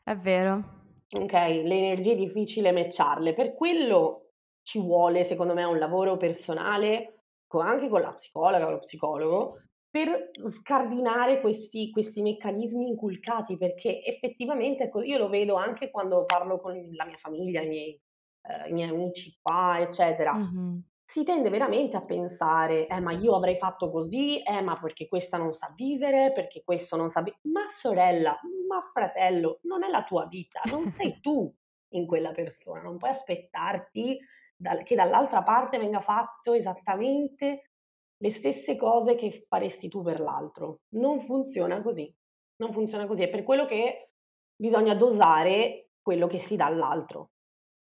È 0.03 0.17
vero. 0.17 0.77
Ok, 1.11 1.33
le 1.33 1.75
energie 1.75 2.13
è 2.13 2.17
difficile 2.17 2.71
matcharle, 2.71 3.33
per 3.35 3.55
quello 3.55 4.33
ci 4.63 4.79
vuole, 4.79 5.25
secondo 5.25 5.55
me, 5.55 5.65
un 5.65 5.79
lavoro 5.79 6.19
personale, 6.19 7.23
co- 7.47 7.61
anche 7.61 7.89
con 7.89 8.03
la 8.03 8.13
psicologa 8.13 8.67
o 8.67 8.71
lo 8.73 8.79
psicologo, 8.81 9.57
per 9.91 10.31
scardinare 10.51 11.41
questi, 11.41 11.91
questi 11.91 12.21
meccanismi 12.21 12.87
inculcati, 12.89 13.57
perché 13.57 14.05
effettivamente 14.05 14.85
ecco, 14.85 15.01
io 15.03 15.17
lo 15.17 15.29
vedo 15.31 15.55
anche 15.55 15.91
quando 15.91 16.27
parlo 16.27 16.61
con 16.61 16.75
la 16.93 17.07
mia 17.07 17.17
famiglia, 17.17 17.63
i 17.63 17.69
miei, 17.69 18.03
eh, 18.43 18.69
i 18.69 18.73
miei 18.73 18.91
amici 18.91 19.39
qua, 19.41 19.81
eccetera. 19.81 20.39
Mhm. 20.39 20.85
Si 21.11 21.25
tende 21.25 21.49
veramente 21.49 21.97
a 21.97 22.05
pensare, 22.05 22.87
eh 22.87 23.01
ma 23.01 23.13
io 23.13 23.35
avrei 23.35 23.57
fatto 23.57 23.91
così, 23.91 24.43
eh 24.43 24.61
ma 24.61 24.79
perché 24.79 25.09
questa 25.09 25.39
non 25.39 25.55
sa 25.55 25.73
vivere, 25.75 26.33
perché 26.35 26.63
questo 26.63 26.97
non 26.97 27.09
sa 27.09 27.23
vivere. 27.23 27.41
Ma 27.45 27.67
sorella, 27.71 28.39
ma 28.69 28.83
fratello, 28.93 29.61
non 29.63 29.83
è 29.85 29.89
la 29.89 30.05
tua 30.05 30.27
vita, 30.27 30.61
non 30.67 30.87
sei 30.87 31.19
tu 31.23 31.51
in 31.93 32.07
quella 32.07 32.33
persona, 32.33 32.83
non 32.83 32.99
puoi 32.99 33.09
aspettarti 33.11 34.19
dal- 34.55 34.83
che 34.83 34.95
dall'altra 34.95 35.43
parte 35.43 35.79
venga 35.79 36.03
fatto 36.03 36.53
esattamente 36.53 37.71
le 38.19 38.31
stesse 38.31 38.77
cose 38.77 39.15
che 39.15 39.31
faresti 39.49 39.89
tu 39.89 40.03
per 40.03 40.21
l'altro. 40.21 40.81
Non 40.91 41.21
funziona 41.21 41.81
così, 41.81 42.15
non 42.57 42.71
funziona 42.71 43.07
così, 43.07 43.23
è 43.23 43.31
per 43.31 43.45
quello 43.45 43.65
che 43.65 44.11
bisogna 44.55 44.95
dosare 44.95 45.89
quello 46.03 46.27
che 46.27 46.39
si 46.39 46.55
dà 46.55 46.67
all'altro 46.67 47.31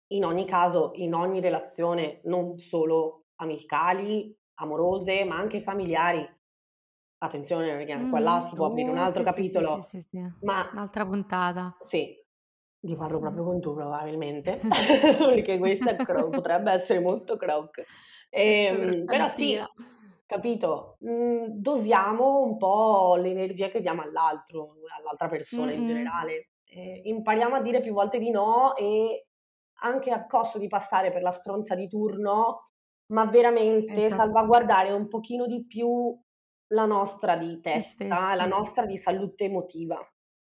in 0.09 0.25
ogni 0.25 0.47
caso, 0.47 0.93
in 0.95 1.15
ogni 1.15 1.41
relazione, 1.41 2.21
non 2.25 2.59
solo 2.59 3.27
amicali, 3.37 4.35
amorose, 4.55 5.25
ma 5.25 5.37
anche 5.37 5.61
familiari. 5.61 6.27
Attenzione, 7.19 7.75
perché 7.77 7.93
anche 7.93 8.09
qua 8.09 8.21
là 8.21 8.41
si 8.41 8.55
può 8.57 8.67
aprire 8.67 8.91
un 8.91 8.99
Uh, 8.99 9.07
altro 9.07 9.23
sì, 9.43 9.43
capitolo, 9.43 9.81
sì, 9.81 10.01
sì. 10.01 10.19
ma 10.41 10.67
Un'altra 10.71 11.07
puntata. 11.07 11.75
sì, 11.79 12.15
ti 12.81 12.97
parlo 12.97 13.19
Mh. 13.19 13.21
proprio 13.21 13.45
con 13.45 13.61
tu 13.61 13.75
probabilmente, 13.75 14.61
perché 14.71 15.59
questa 15.59 16.03
cro- 16.03 16.33
potrebbe 16.33 16.73
essere 16.73 17.01
molto 17.01 17.37
croc. 17.37 17.83
Ehm, 18.31 19.07
però 19.09 19.29
sì, 19.29 19.59
capito, 20.27 20.99
mm, 21.07 21.45
dosiamo 21.49 22.41
un 22.43 22.57
po' 22.57 23.17
l'energia 23.17 23.69
che 23.69 23.81
diamo 23.81 24.03
all'altro, 24.03 24.75
all'altra 24.99 25.29
persona 25.29 25.73
in 25.73 25.83
Mh-mh. 25.83 25.85
generale. 25.85 26.51
Eh, 26.65 27.03
impariamo 27.05 27.55
a 27.57 27.61
dire 27.63 27.81
più 27.81 27.93
volte 27.93 28.19
di 28.19 28.31
no 28.31 28.75
e 28.77 29.26
anche 29.81 30.11
a 30.11 30.27
costo 30.27 30.59
di 30.59 30.69
passare 30.69 31.13
per 31.13 31.23
la 31.23 31.31
stronza 31.31 31.75
di 31.75 31.89
turno, 31.89 32.71
ma 33.13 33.27
veramente 33.27 34.11
Esatto. 34.11 34.11
salvaguardare 34.11 34.93
un 34.93 35.09
pochino 35.09 35.47
di 35.47 35.65
più 35.67 36.19
la 36.69 36.87
nostra 36.87 37.37
di 37.37 37.61
testa, 37.61 38.35
la 38.35 38.47
nostra 38.47 38.85
di 38.87 38.97
salute 38.97 39.45
emotiva, 39.45 39.99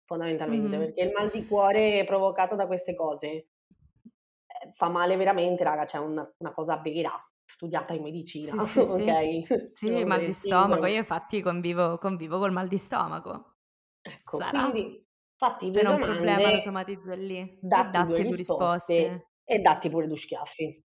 fondamentalmente, 0.05 0.77
Mh-mh. 0.77 0.77
perché 0.77 1.03
il 1.03 1.11
mal 1.11 1.29
di 1.29 1.45
cuore 1.45 2.03
provocato 2.05 2.55
da 2.55 2.67
queste 2.67 2.95
cose 2.95 3.27
eh, 3.27 4.71
fa 4.71 4.89
male 4.89 5.15
veramente, 5.17 5.63
raga, 5.63 5.85
c'è 5.85 5.97
una, 5.97 6.29
una 6.37 6.51
cosa 6.51 6.77
vera, 6.77 7.11
studiata 7.43 7.93
in 7.93 8.03
medicina, 8.03 8.53
Sì, 8.53 8.59
sì, 8.59 8.81
sì. 8.81 9.03
ok? 9.07 9.41
Ci 9.45 9.69
Sì, 9.71 9.89
sono 9.91 10.05
mal 10.05 10.23
di 10.23 10.31
stomaco. 10.31 10.85
Io 10.87 10.97
infatti 10.97 11.41
convivo, 11.41 11.97
convivo 11.97 12.39
col 12.39 12.51
mal 12.51 12.67
di 12.67 12.77
stomaco. 12.77 13.57
Ecco, 14.01 14.39
Sarà? 14.39 14.47
quindi 14.47 15.06
fatti 15.37 15.71
due 15.71 15.87
un 15.87 15.99
problema 15.99 16.49
lo 16.51 16.57
somatizzo 16.57 17.13
lì. 17.15 17.37
E 17.71 17.83
datti 17.83 18.03
due 18.03 18.21
datti 18.21 18.25
due 18.25 18.35
risposte 18.35 18.37
risposte. 18.37 19.29
e 19.43 19.59
datti 19.59 19.89
pure 19.89 20.07
due 20.07 20.17
schiaffi. 20.17 20.83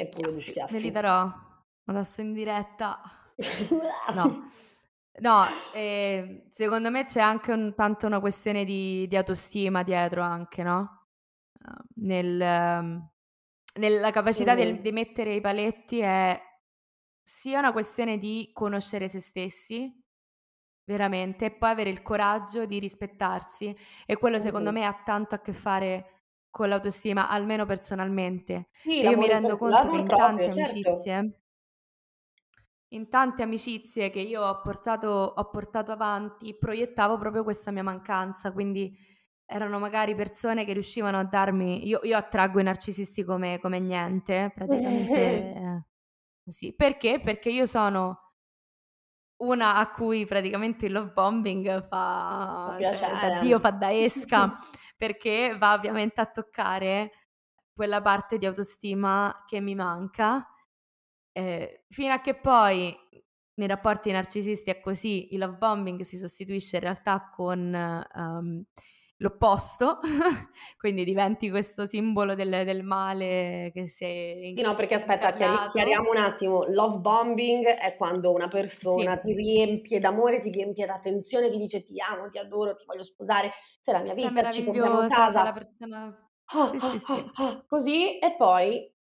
E 0.00 0.08
pure 0.08 0.32
due 0.32 0.42
Schiaffi. 0.42 0.72
Me 0.72 0.78
li 0.80 0.90
darò 0.90 1.30
adesso 1.86 2.20
in 2.20 2.32
diretta. 2.32 3.00
No. 4.10 4.40
No, 5.20 5.44
ehm, 5.74 6.48
secondo 6.50 6.90
me 6.90 7.04
c'è 7.04 7.20
anche 7.20 7.52
un 7.52 7.74
tanto 7.74 8.06
una 8.06 8.20
questione 8.20 8.64
di 8.64 9.06
di 9.08 9.16
autostima 9.16 9.82
dietro 9.82 10.22
anche, 10.22 10.62
no, 10.62 11.08
uhm, 11.66 11.76
nel 12.06 12.36
mhmm, 12.38 13.08
nella 13.80 14.10
capacità 14.10 14.54
del 14.54 14.80
Mhm. 14.80 14.82
di 14.82 14.92
mettere 14.92 15.34
i 15.34 15.40
paletti 15.42 16.00
è 16.00 16.40
sia 17.22 17.58
una 17.58 17.72
questione 17.72 18.18
di 18.18 18.50
conoscere 18.54 19.08
se 19.08 19.20
stessi, 19.20 20.01
veramente, 20.84 21.46
e 21.46 21.50
poi 21.52 21.70
avere 21.70 21.90
il 21.90 22.02
coraggio 22.02 22.66
di 22.66 22.78
rispettarsi 22.78 23.74
e 24.06 24.16
quello 24.16 24.38
secondo 24.38 24.72
me 24.72 24.84
ha 24.84 25.02
tanto 25.04 25.34
a 25.34 25.40
che 25.40 25.52
fare 25.52 26.06
con 26.50 26.68
l'autostima, 26.68 27.28
almeno 27.28 27.64
personalmente. 27.66 28.68
Sì, 28.84 28.90
E 28.96 29.06
io 29.06 29.16
mi 29.16 29.26
rendo 29.28 29.56
conto 29.56 29.88
che 29.88 29.96
in 29.96 30.14
proprio, 30.14 30.14
tante 30.14 30.50
certo. 30.50 31.08
amicizie 31.10 31.38
in 32.88 33.08
tante 33.08 33.42
amicizie 33.42 34.10
che 34.10 34.20
io 34.20 34.42
ho 34.42 34.60
portato 34.60 35.08
ho 35.08 35.50
portato 35.50 35.92
avanti, 35.92 36.56
proiettavo 36.58 37.16
proprio 37.18 37.42
questa 37.42 37.70
mia 37.70 37.82
mancanza, 37.82 38.52
quindi 38.52 38.94
erano 39.46 39.78
magari 39.78 40.14
persone 40.14 40.64
che 40.64 40.72
riuscivano 40.74 41.18
a 41.18 41.24
darmi 41.24 41.86
io 41.86 42.00
io 42.04 42.16
attraggo 42.16 42.60
i 42.60 42.62
narcisisti 42.64 43.24
come 43.24 43.58
come 43.60 43.78
niente, 43.80 44.52
praticamente 44.54 45.20
eh, 45.54 45.82
sì. 46.46 46.74
Perché? 46.74 47.20
Perché 47.20 47.50
io 47.50 47.66
sono 47.66 48.21
una 49.42 49.76
a 49.76 49.90
cui 49.90 50.24
praticamente 50.26 50.86
il 50.86 50.92
love 50.92 51.10
bombing 51.12 51.86
Fa 51.86 52.76
cioè 52.80 52.98
da 53.20 53.38
Dio 53.40 53.58
fa 53.58 53.70
da 53.70 53.92
esca, 53.92 54.54
perché 54.96 55.56
va 55.58 55.74
ovviamente 55.74 56.20
a 56.20 56.26
toccare 56.26 57.10
quella 57.74 58.00
parte 58.00 58.38
di 58.38 58.46
autostima 58.46 59.44
che 59.46 59.60
mi 59.60 59.74
manca, 59.74 60.46
ehm, 61.32 61.66
fino 61.88 62.12
a 62.12 62.20
che 62.20 62.34
poi 62.36 62.96
nei 63.54 63.68
rapporti 63.68 64.10
narcisisti 64.10 64.70
è 64.70 64.80
così, 64.80 65.34
il 65.34 65.38
love 65.40 65.56
bombing 65.56 66.00
si 66.02 66.16
sostituisce 66.16 66.76
in 66.76 66.82
realtà 66.82 67.28
con, 67.30 68.04
uhm, 68.14 68.64
l'opposto, 69.22 69.98
quindi 70.78 71.04
diventi 71.04 71.50
questo 71.50 71.86
simbolo 71.86 72.34
del 72.34 72.64
del 72.64 72.82
male 72.82 73.70
che 73.72 73.82
è 73.82 73.86
Sì, 74.54 74.60
no, 74.60 74.74
perché 74.74 74.94
aspetta, 74.94 75.32
chiari- 75.32 75.64
chiariamo 75.64 76.10
un 76.10 76.16
attimo. 76.18 76.64
Love 76.66 76.98
bombing 76.98 77.64
è 77.66 77.96
quando 77.96 78.32
una 78.32 78.48
persona 78.48 79.16
Sì. 79.16 79.18
ti 79.18 79.32
riempie 79.32 79.98
d'amore, 79.98 80.40
ti 80.40 80.50
riempie 80.50 80.84
d'attenzione, 80.84 81.50
ti 81.50 81.56
dice 81.56 81.82
ti 81.82 81.98
amo, 82.00 82.28
ti 82.28 82.36
adoro, 82.36 82.74
ti 82.74 82.84
voglio 82.84 83.02
sposare, 83.02 83.50
sei 83.80 83.94
la 83.94 84.02
mia 84.02 84.12
Sei 84.12 84.30
vita, 84.30 84.46
ci 84.48 84.62
compriamo 84.62 85.04
sei 85.32 85.42
la 85.42 85.52
casa. 85.52 85.52
persona 85.52 86.30
Ah, 86.54 86.74
sì, 86.74 86.78
ah, 86.80 86.96
sì, 86.98 86.98
sì. 86.98 87.14
ah, 87.14 87.32
ah, 87.36 87.64
così 87.66 88.18
e 88.18 88.34
poi, 88.36 88.94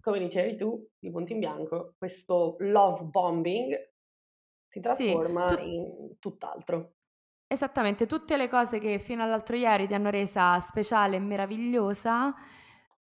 come 0.00 0.18
dicevi 0.18 0.56
tu, 0.56 0.88
di 0.98 1.10
punto 1.12 1.32
in 1.32 1.38
bianco, 1.38 1.94
questo 1.96 2.56
love 2.60 3.04
bombing 3.04 3.92
si 4.68 4.80
Sì, 4.84 5.08
trasforma 5.08 5.44
tut 5.44 5.60
in 5.60 6.16
tutt'altro. 6.18 6.94
Esattamente, 7.50 8.04
tutte 8.06 8.36
le 8.36 8.46
cose 8.50 8.78
che 8.78 8.98
fino 8.98 9.22
all'altro 9.22 9.56
ieri 9.56 9.86
ti 9.86 9.94
hanno 9.94 10.10
resa 10.10 10.60
speciale 10.60 11.16
e 11.16 11.18
meravigliosa 11.18 12.34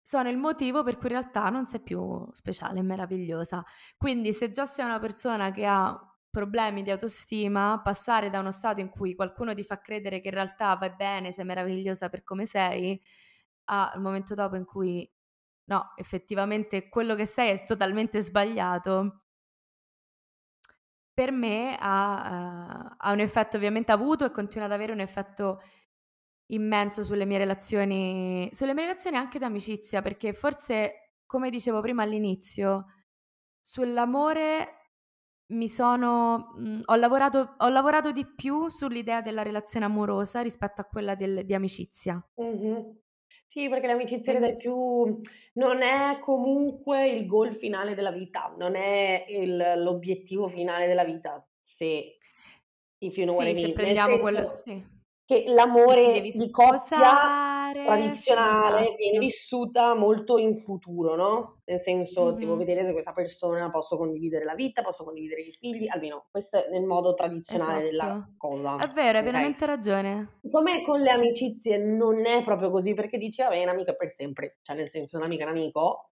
sono 0.02 0.30
il 0.30 0.38
motivo 0.38 0.82
per 0.84 0.98
cui 0.98 1.10
in 1.10 1.20
realtà 1.20 1.50
non 1.50 1.68
sei 1.68 1.80
più 1.82 2.28
speciale 2.32 2.80
e 2.80 2.82
meravigliosa. 2.82 3.64
Quindi 3.98 4.34
se 4.34 4.50
già 4.50 4.66
sei 4.66 4.86
una 4.86 4.98
persona 4.98 5.52
che 5.52 5.66
ha 5.68 5.96
problemi 6.32 6.82
di 6.82 6.90
autostima, 6.90 7.82
passare 7.84 8.32
da 8.32 8.40
uno 8.40 8.50
stato 8.50 8.80
in 8.82 8.90
cui 8.90 9.14
qualcuno 9.14 9.54
ti 9.54 9.64
fa 9.64 9.80
credere 9.80 10.22
che 10.22 10.30
in 10.30 10.34
realtà 10.34 10.76
vai 10.76 10.96
bene, 10.96 11.32
sei 11.32 11.46
meravigliosa 11.46 12.10
per 12.10 12.24
come 12.24 12.48
sei, 12.48 13.00
al 13.66 14.02
momento 14.02 14.34
dopo 14.34 14.56
in 14.56 14.66
cui 14.66 15.08
no, 15.66 15.92
effettivamente 15.98 16.90
quello 16.90 17.14
che 17.16 17.26
sei 17.28 17.52
è 17.52 17.64
totalmente 17.66 18.22
sbagliato 18.22 19.21
per 21.14 21.32
me 21.32 21.76
ha, 21.80 22.90
uhm, 22.90 22.96
ha 22.98 23.12
un 23.12 23.20
effetto 23.20 23.58
ovviamente 23.58 23.92
ha 23.92 23.96
avuto 23.96 24.26
e 24.26 24.32
continua 24.32 24.68
ad 24.68 24.74
avere 24.74 24.94
un 24.94 25.00
effetto 25.02 25.62
immenso 26.48 27.04
sulle 27.04 27.26
mie 27.26 27.38
relazioni 27.40 28.50
sulle 28.54 28.74
mie 28.76 28.86
relazioni 28.86 29.18
anche 29.18 29.40
d'amicizia, 29.40 30.02
perché 30.02 30.34
forse, 30.34 31.16
come 31.26 31.50
dicevo 31.52 31.82
prima 31.82 32.04
all'inizio, 32.04 32.86
sull'amore 33.62 34.76
mi 35.54 35.70
sono 35.70 36.54
mhmm, 36.58 36.82
ho 36.86 36.96
lavorato 36.96 37.56
ho 37.60 37.70
lavorato 37.70 38.12
di 38.12 38.26
più 38.36 38.70
sull'idea 38.70 39.22
della 39.22 39.44
relazione 39.44 39.86
amorosa 39.86 40.42
rispetto 40.42 40.82
a 40.82 40.86
quella 40.86 41.16
del 41.16 41.46
di 41.46 41.54
amicizia. 41.56 42.24
Mh-mh. 42.38 43.02
Sì, 43.52 43.68
perché 43.68 43.86
l'amicizia 43.86 44.40
mi 44.40 44.56
più 44.56 45.20
non 45.56 45.82
è 45.82 46.20
comunque 46.22 47.10
il 47.10 47.26
goal 47.26 47.54
finale 47.54 47.96
della 47.96 48.12
vita, 48.12 48.56
non 48.58 48.76
è 48.78 49.26
il 49.28 49.74
l'obiettivo 49.76 50.48
finale 50.48 50.88
della 50.88 51.04
vita, 51.04 51.46
se 51.60 52.16
if 53.00 53.18
you 53.18 53.26
know 53.26 53.36
what 53.36 53.48
I 53.48 53.54
Sì, 53.54 53.60
se 53.60 53.62
mean. 53.68 53.68
Nel 53.68 53.74
prendiamo 53.74 54.20
quello 54.20 54.40
senso 54.40 54.56
sì. 54.56 55.01
Che 55.26 55.44
l'amore 55.48 56.30
di 56.32 56.50
coppia 56.50 57.14
tradizionale 57.82 58.96
viene 58.98 59.18
esatto. 59.18 59.20
vissuta 59.20 59.96
molto 59.96 60.38
in 60.38 60.56
futuro, 60.58 61.16
no, 61.16 61.62
nel 61.66 61.80
senso 61.80 62.34
devo 62.34 62.56
Mh-mh. 62.56 62.58
vedere 62.58 62.86
se 62.86 62.92
questa 62.94 63.14
persona 63.14 63.72
posso 63.72 63.98
condividere 63.98 64.46
la 64.46 64.54
vita, 64.56 64.84
posso 64.84 65.04
condividere 65.04 65.42
i 65.42 65.52
figli, 65.54 65.88
almeno 65.88 66.28
questo 66.30 66.58
è 66.66 66.70
nel 66.70 66.84
modo 66.86 67.14
tradizionale 67.16 67.82
della 67.82 68.08
Esatto. 68.08 68.36
cosa, 68.38 68.76
È 68.76 68.88
vero, 68.90 69.18
hai 69.20 69.24
okay? 69.24 69.24
veramente 69.24 69.66
ragione. 69.68 70.42
Siccome 70.44 70.84
con 70.84 71.02
le 71.02 71.12
amicizie 71.12 71.78
non 71.78 72.26
è 72.26 72.44
proprio 72.44 72.72
così, 72.72 72.94
perché 72.94 73.18
dici: 73.18 73.42
"Vabbè, 73.42 73.62
un'amica 73.64 73.94
per 73.94 74.10
sempre", 74.12 74.58
cioè 74.62 74.76
nel 74.76 74.90
senso 74.90 75.18
un'amica 75.18 75.44
è 75.44 75.46
un 75.52 75.52
amico, 75.58 76.12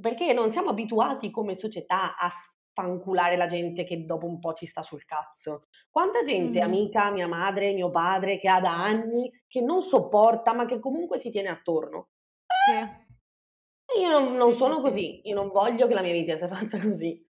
perché 0.00 0.32
non 0.32 0.50
siamo 0.50 0.70
abituati 0.70 1.30
come 1.30 1.54
società 1.54 2.16
a 2.16 2.30
sfanculare 2.70 3.36
la 3.36 3.46
gente 3.46 3.84
che 3.84 4.04
dopo 4.04 4.26
un 4.26 4.38
po' 4.38 4.52
ci 4.54 4.66
sta 4.66 4.82
sul 4.82 5.04
cazzo. 5.04 5.66
Quanta 5.90 6.22
gente, 6.22 6.60
Mh-mh. 6.60 6.60
amica, 6.60 7.10
mia 7.10 7.28
madre, 7.28 7.72
mio 7.72 7.90
padre, 7.90 8.38
che 8.38 8.48
ha 8.48 8.60
da 8.60 8.72
anni, 8.82 9.30
che 9.46 9.60
non 9.60 9.82
sopporta, 9.82 10.52
ma 10.54 10.64
che 10.66 10.78
comunque 10.80 11.18
si 11.18 11.30
tiene 11.30 11.48
attorno. 11.48 12.08
Sì. 12.52 12.72
E 13.88 14.00
io 14.00 14.08
non 14.10 14.36
non 14.36 14.52
Sì, 14.52 14.56
sì, 14.56 14.72
sono 14.72 14.80
sì. 14.80 14.80
così, 14.80 15.20
io 15.28 15.34
non 15.34 15.48
voglio 15.48 15.86
che 15.86 15.94
la 15.94 16.02
mia 16.02 16.12
vita 16.12 16.36
sia 16.36 16.48
fatta 16.48 16.80
così. 16.80 17.28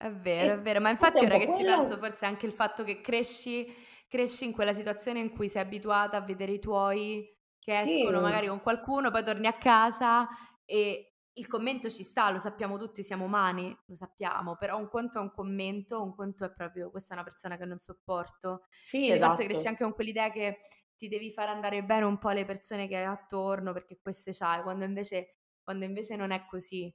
È 0.00 0.10
vero, 0.10 0.54
è 0.54 0.60
E 0.60 0.60
vero, 0.60 0.80
ma 0.80 0.90
è 0.90 0.90
infatti 0.90 1.24
ora 1.26 1.38
che 1.38 1.48
ci 1.52 1.62
quello 1.62 1.64
penso 1.64 1.96
forse 1.98 2.26
anche 2.26 2.46
il 2.46 2.52
fatto 2.52 2.82
che 2.82 3.00
cresci 3.00 3.72
cresci 4.08 4.44
in 4.44 4.52
quella 4.52 4.72
situazione 4.72 5.20
in 5.20 5.30
cui 5.30 5.48
sei 5.48 5.62
abituata 5.62 6.16
a 6.18 6.20
vedere 6.20 6.52
i 6.52 6.58
tuoi 6.58 7.34
che 7.58 7.80
escono 7.80 8.20
magari 8.20 8.46
Sì. 8.46 8.48
con 8.48 8.60
qualcuno, 8.60 9.10
poi 9.10 9.22
torni 9.24 9.46
a 9.46 9.54
casa 9.56 10.28
e 10.64 11.11
il 11.34 11.46
commento 11.46 11.88
ci 11.88 12.02
sta, 12.02 12.30
lo 12.30 12.38
sappiamo 12.38 12.76
tutti, 12.78 13.02
siamo 13.02 13.24
umani, 13.24 13.76
lo 13.86 13.94
sappiamo, 13.94 14.56
però 14.56 14.76
un 14.78 14.88
conto 14.88 15.18
è 15.18 15.22
un 15.22 15.30
commento, 15.30 16.02
un 16.02 16.14
conto 16.14 16.44
è 16.44 16.52
proprio 16.52 16.90
questa 16.90 17.14
è 17.14 17.16
una 17.16 17.24
persona 17.24 17.56
che 17.56 17.64
non 17.64 17.78
sopporto. 17.78 18.62
Sì, 18.84 19.08
Quindi 19.08 19.20
esatto. 19.20 19.22
forse 19.22 19.44
cresci 19.44 19.66
anche 19.68 19.82
con 19.84 19.94
quell'idea 19.94 20.30
che 20.30 20.58
ti 20.96 21.08
devi 21.08 21.32
far 21.32 21.48
andare 21.48 21.82
bene 21.84 22.04
un 22.04 22.18
po' 22.18 22.30
le 22.30 22.44
persone 22.44 22.86
che 22.88 22.96
hai 22.96 23.04
attorno 23.04 23.72
perché 23.72 23.98
queste 24.00 24.32
c'hai, 24.32 24.62
quando 24.62 24.84
invece, 24.84 25.36
quando 25.62 25.84
invece 25.84 26.16
non 26.16 26.30
è 26.32 26.44
così. 26.44 26.94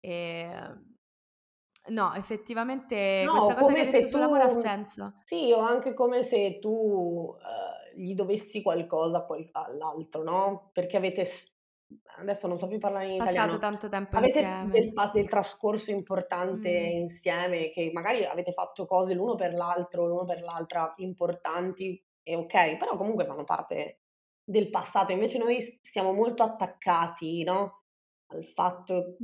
E, 0.00 0.48
no, 1.90 2.14
effettivamente 2.14 3.26
No, 3.26 3.30
questa 3.30 3.54
cosa 3.54 3.72
che 3.72 3.80
hai 3.80 3.86
detto 3.86 4.06
sul 4.06 4.18
lavoro 4.20 4.44
ha 4.44 4.48
tu 4.48 4.62
senso. 4.62 5.14
sì, 5.24 5.52
o 5.52 5.58
anche 5.58 5.92
come 5.94 6.22
se 6.22 6.58
tu, 6.58 7.36
ehm, 7.38 8.00
gli 8.02 8.14
dovessi 8.14 8.62
qualcosa 8.62 9.26
all'altro, 9.52 10.22
no, 10.22 10.70
perché 10.72 10.96
avete 10.96 11.24
adesso 12.18 12.46
non 12.46 12.58
so 12.58 12.66
più 12.66 12.78
parlare 12.78 13.08
in 13.08 13.18
Passato 13.18 13.56
italiano. 13.56 13.58
tanto 13.58 13.88
tempo 13.88 14.16
Avete 14.16 14.40
insieme. 14.40 14.70
del 14.70 14.92
del 15.12 15.28
trascorso 15.28 15.90
importante 15.90 16.68
Mh. 16.70 16.96
insieme, 16.98 17.70
che 17.70 17.90
magari 17.92 18.24
avete 18.24 18.52
fatto 18.52 18.86
cose 18.86 19.14
l'uno 19.14 19.34
per 19.34 19.54
l'altro, 19.54 20.06
l'uno 20.06 20.24
per 20.24 20.40
l'altra 20.40 20.92
importanti 20.96 22.02
e 22.22 22.36
okay, 22.36 22.76
però 22.76 22.96
comunque 22.96 23.24
fanno 23.24 23.44
parte 23.44 24.00
del 24.44 24.70
passato. 24.70 25.12
Invece 25.12 25.38
noi 25.38 25.60
siamo 25.82 26.12
molto 26.12 26.42
attaccati, 26.42 27.42
no, 27.44 27.82
al 28.28 28.44
fatto 28.44 29.16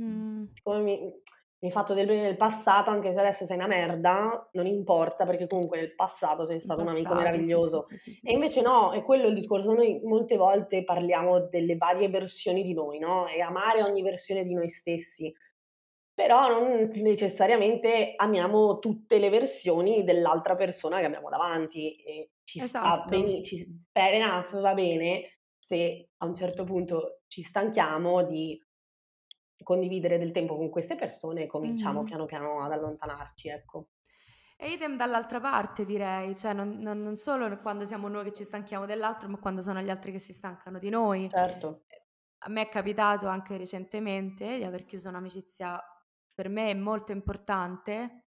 siccome 0.53 0.81
mi 0.81 1.21
mi 1.65 1.71
hai 1.71 1.77
fatto 1.77 1.93
del 1.95 2.05
bene 2.05 2.21
nel 2.21 2.35
passato, 2.37 2.91
anche 2.91 3.11
se 3.11 3.19
adesso 3.19 3.45
sei 3.45 3.57
una 3.57 3.65
merda, 3.67 4.49
non 4.53 4.67
importa 4.67 5.25
perché 5.25 5.47
comunque 5.47 5.77
nel 5.77 5.95
passato 5.95 6.45
sei 6.45 6.59
stato 6.59 6.81
un 6.81 6.89
amico 6.89 7.15
passato, 7.15 7.41
sì, 7.41 7.59
sì, 7.59 7.59
meraviglioso. 7.59 7.87
sì, 7.97 7.97
sì, 7.97 8.13
sì, 8.13 8.27
E 8.27 8.33
invece 8.33 8.61
no, 8.61 8.91
è 8.91 9.03
quello 9.03 9.27
il 9.27 9.33
discorso. 9.33 9.73
Noi 9.73 9.99
molte 10.03 10.37
volte 10.37 10.83
parliamo 10.83 11.47
delle 11.47 11.75
varie 11.77 12.07
versioni 12.09 12.63
di 12.63 12.73
noi, 12.73 12.99
no, 12.99 13.27
e 13.27 13.41
amare 13.41 13.81
ogni 13.83 14.01
versione 14.03 14.43
di 14.43 14.53
noi 14.53 14.69
stessi, 14.69 15.33
però 16.13 16.47
non 16.47 16.89
necessariamente 16.95 18.13
amiamo 18.15 18.79
tutte 18.79 19.17
le 19.19 19.29
versioni 19.29 20.03
dell'altra 20.03 20.55
persona 20.55 20.99
che 20.99 21.05
abbiamo 21.05 21.29
davanti 21.29 21.95
e 21.97 22.31
ci 22.43 22.59
sta 22.59 23.03
Esatto. 23.05 23.09
beni 23.09 23.43
ci 23.43 23.57
s 23.57 23.67
fair 23.91 24.13
enough, 24.15 24.59
va 24.61 24.73
bene, 24.73 25.39
se 25.59 26.09
a 26.17 26.25
un 26.25 26.35
certo 26.35 26.63
punto 26.63 27.21
ci 27.27 27.41
stanchiamo 27.41 28.23
di 28.23 28.61
condividere 29.65 30.17
del 30.17 30.31
tempo 30.31 30.55
con 30.55 30.69
queste 30.69 30.95
persone 30.95 31.43
e 31.43 31.47
cominciamo 31.47 32.03
Mh-mh. 32.03 32.05
piano 32.05 32.25
piano 32.25 32.63
ad 32.63 32.71
allontanarci, 32.71 33.49
ecco. 33.49 33.89
E 34.57 34.71
idem 34.71 34.95
dall'altra 34.97 35.39
parte 35.41 35.83
direi, 35.85 36.35
cioè 36.35 36.53
non 36.53 36.77
non 36.79 37.01
non 37.01 37.17
solo 37.17 37.59
quando 37.59 37.83
siamo 37.85 38.07
noi 38.07 38.23
che 38.25 38.33
ci 38.33 38.43
stanchiamo 38.43 38.85
dell'altro, 38.85 39.27
ma 39.29 39.37
quando 39.37 39.61
sono 39.61 39.81
gli 39.81 39.89
altri 39.89 40.11
che 40.11 40.19
si 40.19 40.33
stancano 40.33 40.77
di 40.79 40.89
noi. 40.89 41.29
Certo. 41.29 41.83
A 42.39 42.49
me 42.49 42.61
è 42.63 42.69
capitato 42.69 43.27
anche 43.27 43.57
recentemente 43.57 44.57
di 44.57 44.63
aver 44.63 44.85
chiuso 44.85 45.09
un'amicizia 45.09 45.81
per 46.33 46.49
me 46.49 46.73
molto 46.75 47.11
importante, 47.11 48.25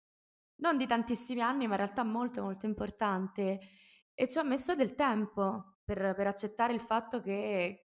non 0.57 0.77
di 0.79 0.87
tantissimi 0.87 1.41
anni, 1.41 1.67
ma 1.67 1.73
in 1.75 1.79
realtà 1.79 2.05
molto, 2.05 2.43
molto 2.43 2.67
importante 2.67 3.59
e 4.15 4.29
ci 4.29 4.39
ho 4.39 4.45
messo 4.45 4.75
del 4.75 4.95
tempo 4.95 5.79
per 5.85 6.15
per 6.15 6.27
accettare 6.27 6.73
il 6.73 6.81
fatto 6.81 7.21
che 7.21 7.84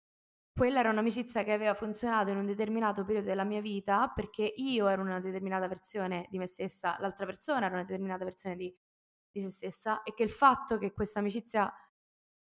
quella 0.57 0.79
era 0.79 0.89
un'amicizia 0.89 1.43
che 1.43 1.53
aveva 1.53 1.75
funzionato 1.75 2.31
in 2.31 2.37
un 2.37 2.45
determinato 2.45 3.05
periodo 3.05 3.27
della 3.27 3.43
mia 3.45 3.61
vita, 3.61 4.11
perché 4.13 4.51
io 4.55 4.87
ero 4.87 5.03
una 5.03 5.19
determinata 5.19 5.67
versione 5.67 6.25
di 6.29 6.39
me 6.39 6.47
stessa, 6.47 6.97
l'altra 6.99 7.25
persona 7.25 7.67
era 7.67 7.75
una 7.75 7.83
determinata 7.83 8.23
versione 8.23 8.55
di 8.55 8.75
di 9.37 9.41
se 9.41 9.49
stessa 9.49 10.03
e 10.03 10.13
che 10.13 10.23
il 10.23 10.29
fatto 10.29 10.77
che 10.77 10.91
questa 10.93 11.19
amicizia 11.19 11.71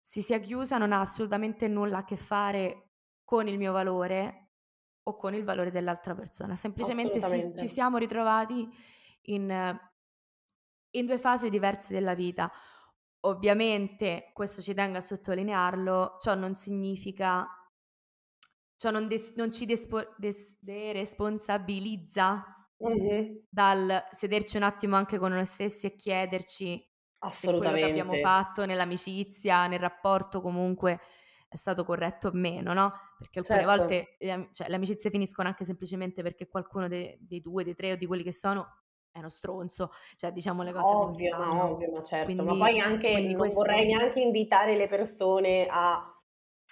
si 0.00 0.22
sia 0.22 0.38
chiusa 0.38 0.78
non 0.78 0.92
ha 0.92 1.00
assolutamente 1.00 1.66
nulla 1.66 1.98
a 1.98 2.04
che 2.04 2.16
fare 2.16 2.90
con 3.24 3.48
il 3.48 3.58
mio 3.58 3.72
valore 3.72 4.50
o 5.04 5.16
con 5.16 5.34
il 5.34 5.44
valore 5.44 5.70
dell'altra 5.70 6.14
persona. 6.14 6.54
Semplicemente 6.56 7.20
si 7.20 7.52
ci 7.56 7.68
siamo 7.68 7.98
ritrovati 7.98 8.68
in 9.22 9.78
in 10.90 11.06
2 11.06 11.18
fasi 11.18 11.48
diverse 11.48 11.92
della 11.92 12.14
vita. 12.14 12.50
Ovviamente, 13.20 14.30
questo 14.32 14.62
ci 14.62 14.74
tengo 14.74 14.98
a 14.98 15.00
sottolinearlo, 15.00 16.18
ciò 16.20 16.34
non 16.34 16.54
significa 16.54 17.48
ciò 18.76 18.90
non 18.90 19.08
des 19.08 19.34
non 19.36 19.50
ci 19.52 19.66
despo 19.66 20.14
des 20.18 20.58
deresponsabilizza 20.60 22.44
Mh-mh. 22.80 23.44
dal 23.48 24.04
sederci 24.10 24.56
un 24.56 24.64
attimo 24.64 24.96
anche 24.96 25.18
con 25.18 25.32
noi 25.32 25.46
stessi 25.46 25.86
e 25.86 25.94
chiederci 25.94 26.84
se 27.28 27.54
quello 27.54 27.78
che 27.78 27.84
abbiamo 27.84 28.16
fatto 28.16 28.64
nell'amicizia, 28.66 29.66
nel 29.66 29.80
rapporto 29.80 30.40
comunque 30.40 31.00
è 31.48 31.56
stato 31.56 31.84
corretto 31.84 32.28
o 32.28 32.32
meno, 32.34 32.72
no, 32.74 32.92
perché 33.18 33.38
alcune 33.40 33.64
Certo. 33.64 33.64
volte 33.64 34.16
le 34.20 34.48
cioè 34.52 34.68
le 34.68 34.74
amicizie 34.76 35.10
finiscono 35.10 35.48
anche 35.48 35.64
semplicemente 35.64 36.22
perché 36.22 36.48
qualcuno 36.48 36.88
de 36.88 37.16
dei 37.20 37.40
2, 37.40 37.64
dei 37.64 37.74
3 37.74 37.92
o 37.92 37.96
di 37.96 38.06
quelli 38.06 38.22
che 38.24 38.32
sono 38.32 38.82
è 39.12 39.18
uno 39.20 39.28
stronzo, 39.28 39.90
cioè 40.16 40.32
diciamo 40.32 40.62
le 40.64 40.72
Ma 40.72 40.72
cose 40.72 40.96
ovvio, 40.98 41.36
ma 41.36 41.64
ovvio, 41.66 41.90
ma 41.92 42.02
certo. 42.02 42.42
Ma 42.42 42.56
Quindi 42.56 42.56
poi 42.56 42.80
anche 42.80 43.34
non 43.36 43.52
vorrei 43.52 43.84
questo 43.84 43.86
neanche 43.86 44.20
invitare 44.20 44.76
le 44.76 44.86
persone 44.88 45.66
a 45.68 46.13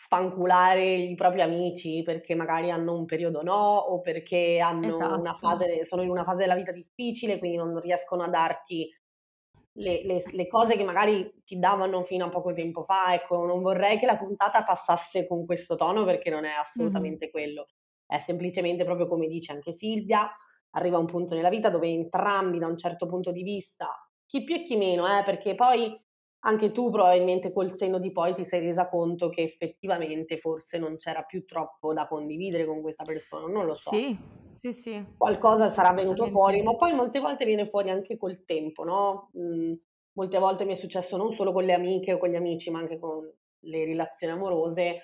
sfanculare 0.05 0.85
i 0.85 1.15
propri 1.15 1.43
amici 1.43 2.03
perché 2.03 2.35
magari 2.35 2.73
hanno 2.73 2.93
un 2.97 3.05
periodo 3.05 3.41
no, 3.43 3.77
o 3.77 4.01
perché 4.01 4.59
hanno 4.59 4.81
una 4.81 4.89
Esatto. 4.89 5.39
fase 5.39 5.85
sono 5.85 6.03
in 6.03 6.11
una 6.11 6.25
fase 6.25 6.39
della 6.41 6.57
vita 6.57 6.73
difficile, 6.73 7.39
quindi 7.39 7.57
non 7.57 7.79
riescono 7.79 8.25
a 8.25 8.29
darti 8.29 8.91
le 9.75 10.03
le 10.05 10.23
le 10.33 10.49
cose 10.49 10.77
che 10.77 10.83
magari 10.83 11.33
ti 11.45 11.57
davano 11.59 12.03
fino 12.03 12.25
a 12.27 12.29
poco 12.31 12.53
tempo 12.53 12.83
fa. 12.83 13.15
Ecco, 13.15 13.47
non 13.47 13.63
vorrei 13.63 13.99
che 14.01 14.07
la 14.07 14.17
puntata 14.19 14.65
passasse 14.65 15.25
con 15.27 15.47
questo 15.47 15.77
tono 15.77 16.05
perché 16.05 16.31
non 16.31 16.45
è 16.45 16.51
assolutamente 16.53 17.31
quello. 17.31 17.67
È 18.05 18.19
semplicemente 18.19 18.85
proprio 18.85 19.07
come 19.07 19.29
dice 19.29 19.53
anche 19.53 19.73
Silvia, 19.73 20.29
arriva 20.71 20.99
un 20.99 21.07
punto 21.07 21.35
nella 21.37 21.49
vita 21.49 21.71
dove 21.71 21.87
entrambi 21.89 22.59
da 22.59 22.67
un 22.67 22.77
certo 22.77 23.07
punto 23.07 23.31
di 23.31 23.43
vista, 23.45 23.87
chi 24.27 24.43
più 24.43 24.57
e 24.57 24.63
chi 24.65 24.77
meno, 24.77 25.07
eh, 25.07 25.23
perché 25.23 25.55
poi 25.55 25.97
anche 26.45 26.73
tu 26.73 26.91
probabilmente 26.91 27.53
col 27.53 27.71
senno 27.73 27.99
di 27.99 28.13
poi 28.13 28.35
ti 28.35 28.45
sei 28.45 28.61
resa 28.61 28.89
conto 28.89 29.29
che 29.31 29.43
effettivamente 29.43 30.39
forse 30.39 30.79
non 30.79 30.97
c'era 30.97 31.23
più 31.23 31.45
troppo 31.45 31.93
da 31.95 32.07
condividere 32.09 32.65
con 32.67 32.81
questa 32.83 33.05
persona, 33.05 33.47
non 33.47 33.67
lo 33.67 33.75
so. 33.75 34.05
Sì, 34.05 34.17
sì, 34.55 34.73
sì. 34.73 35.05
Qualcosa 35.17 35.69
sì, 35.69 35.71
sarà 35.71 35.93
venuto 35.93 36.27
fuori, 36.27 36.63
ma 36.63 36.75
poi 36.75 36.95
molte 36.95 37.21
volte 37.21 37.45
viene 37.45 37.65
fuori 37.67 37.91
anche 37.91 38.17
col 38.17 38.45
tempo, 38.45 38.83
no, 38.83 39.31
mhmm, 39.35 39.75
molte 40.15 40.39
volte 40.39 40.65
mi 40.65 40.73
è 40.73 40.75
successo 40.75 41.17
non 41.17 41.31
solo 41.33 41.53
con 41.53 41.63
le 41.65 41.75
amiche 41.75 42.15
o 42.15 42.19
con 42.19 42.29
gli 42.29 42.35
amici, 42.35 42.71
ma 42.71 42.81
anche 42.81 42.99
con 42.99 43.33
le 43.65 43.85
relazioni 43.85 44.33
amorose, 44.33 45.03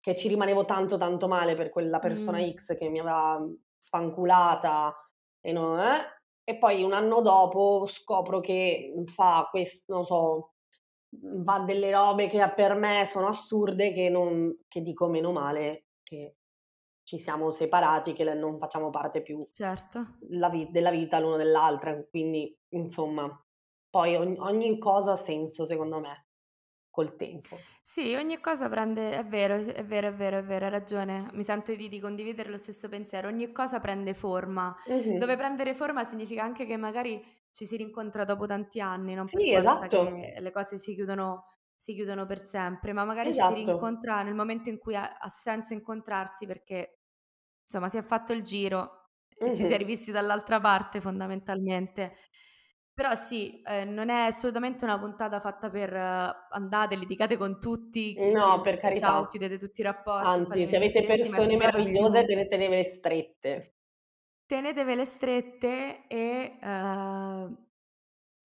che 0.00 0.14
ci 0.16 0.28
rimanevo 0.28 0.66
tanto, 0.66 0.98
tanto 0.98 1.28
male 1.28 1.54
per 1.56 1.70
quella 1.70 1.98
persona 1.98 2.38
Mh. 2.38 2.52
X 2.52 2.76
che 2.76 2.90
mi 2.90 2.98
aveva 3.00 3.42
sfanculata 3.78 4.94
e 5.40 5.52
no 5.52 5.82
eh, 5.82 6.02
e 6.44 6.58
poi 6.58 6.82
1 6.82 6.92
anno 6.92 7.22
dopo 7.22 7.86
scopro 7.86 8.40
che, 8.40 8.92
mhmm, 8.94 9.06
fa 9.06 9.48
ques 9.50 9.84
non 9.88 10.04
so, 10.04 10.53
mhmm, 11.20 11.42
fa 11.44 11.60
delle 11.60 11.90
robe 11.92 12.28
che 12.28 12.52
per 12.54 12.74
me 12.74 13.06
sono 13.06 13.28
assurde 13.28 13.92
che 13.92 14.08
non 14.08 14.64
che 14.68 14.82
dico: 14.82 15.08
"Meno 15.08 15.32
male 15.32 15.86
che 16.02 16.36
ci 17.02 17.18
siamo 17.18 17.50
separati, 17.50 18.12
che 18.14 18.24
non 18.34 18.58
facciamo 18.58 18.90
parte 18.90 19.22
più 19.22 19.46
Certo. 19.58 19.98
la 20.30 20.48
vi 20.50 20.70
della 20.70 20.90
vita 20.90 21.18
l'uno 21.20 21.36
dell'altra". 21.36 22.02
Quindi, 22.08 22.56
insomma, 22.70 23.28
poi 23.90 24.16
ogn 24.16 24.38
ogni 24.40 24.78
cosa 24.78 25.12
ha 25.12 25.16
senso 25.16 25.64
secondo 25.66 26.00
me, 26.00 26.28
col 26.90 27.16
tempo. 27.16 27.66
Sì, 27.86 28.14
ogni 28.14 28.40
cosa 28.40 28.68
prende 28.70 29.12
è 29.16 29.26
vero, 29.26 29.56
è 29.56 29.84
vero, 29.84 30.08
è 30.08 30.12
vero, 30.14 30.38
è 30.38 30.42
vero, 30.42 30.64
hai 30.64 30.70
ragione. 30.70 31.28
Mi 31.34 31.42
sento 31.42 31.74
di 31.74 31.88
di 31.90 32.00
condividere 32.00 32.48
lo 32.48 32.56
stesso 32.56 32.88
pensiero. 32.88 33.28
Ogni 33.28 33.52
cosa 33.52 33.78
prende 33.78 34.14
forma. 34.14 34.74
Dove 35.12 35.36
Mh-mh. 35.36 35.36
prendere 35.36 35.74
forma 35.74 36.02
significa 36.02 36.42
anche 36.42 36.64
che 36.66 36.76
magari 36.78 37.22
ci 37.54 37.66
si 37.66 37.76
rincontra 37.76 38.24
dopo 38.24 38.46
tanti 38.46 38.80
anni, 38.80 39.14
non 39.14 39.30
per 39.30 39.42
Sì, 39.42 39.52
forza 39.52 39.88
esatto. 39.90 39.90
che 39.90 40.36
le 40.40 40.50
cose 40.52 40.76
si 40.76 40.94
chiudono 40.94 41.46
si 41.76 41.94
chiudono 41.94 42.24
per 42.26 42.46
sempre, 42.46 42.92
ma 42.92 43.04
magari 43.04 43.32
ci 43.32 43.42
si 43.42 43.52
Esatto. 43.52 43.54
rincontra 43.54 44.22
nel 44.22 44.34
momento 44.34 44.70
in 44.70 44.78
cui 44.78 44.96
ha 44.96 45.16
ha 45.18 45.28
senso 45.28 45.74
incontrarsi 45.74 46.46
perché, 46.46 47.00
insomma, 47.64 47.88
si 47.88 47.98
è 47.98 48.02
fatto 48.02 48.32
il 48.32 48.42
giro 48.42 49.10
e 49.42 49.52
ci 49.52 49.64
si 49.64 49.72
è 49.74 49.76
rivisti 49.78 50.10
dall'altra 50.12 50.60
parte 50.60 51.00
fondamentalmente. 51.00 52.14
Però 52.94 53.14
sì, 53.14 53.60
ehm, 53.64 53.90
non 53.92 54.08
è 54.10 54.26
assolutamente 54.26 54.84
una 54.84 54.98
puntata 54.98 55.40
fatta 55.40 55.68
per 55.70 55.92
andate, 55.94 56.96
litigate 56.96 57.36
con 57.36 57.58
tutti, 57.60 58.16
chi 58.16 58.36
No, 58.36 58.60
chi 58.60 58.62
per 58.62 58.78
c 58.80 58.92
ciao, 58.92 59.26
carità. 59.26 59.28
chiudete 59.28 59.58
tutti 59.58 59.80
i 59.80 59.84
rapporti 59.84 60.46
Anzi, 60.46 60.66
se 60.66 60.76
avete 60.76 61.04
persone 61.04 61.56
meravigliose 61.56 62.24
più 62.24 62.26
tenetevele 62.26 62.84
strette. 62.84 63.74
Tenetevele 64.46 65.04
strette 65.04 66.06
e, 66.06 66.58
uhm, 66.62 67.66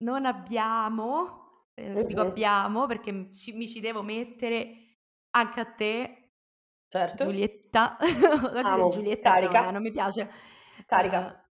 non 0.04 0.24
abbiamo, 0.26 1.68
ehm, 1.74 2.04
dico 2.06 2.20
Mh-mh. 2.20 2.20
abbiamo 2.22 2.86
perché, 2.86 3.30
ci 3.32 3.52
mi 3.56 3.68
ci 3.68 3.80
devo 3.80 4.02
mettere, 4.02 4.98
anche 5.30 5.60
a 5.60 5.64
te, 5.66 6.32
Certo. 6.92 7.24
Giulietta, 7.24 7.98
oggi 8.54 8.68
sei 8.72 8.86
Amo, 8.86 8.88
Giulietta 8.88 9.32
che 9.32 9.40
non 9.42 9.62
è 9.62 9.70
carica. 9.70 9.72
non 9.72 9.82
mi 9.82 9.92
piace, 9.92 10.30
Carica. 10.88 11.20
uhm 11.28 11.44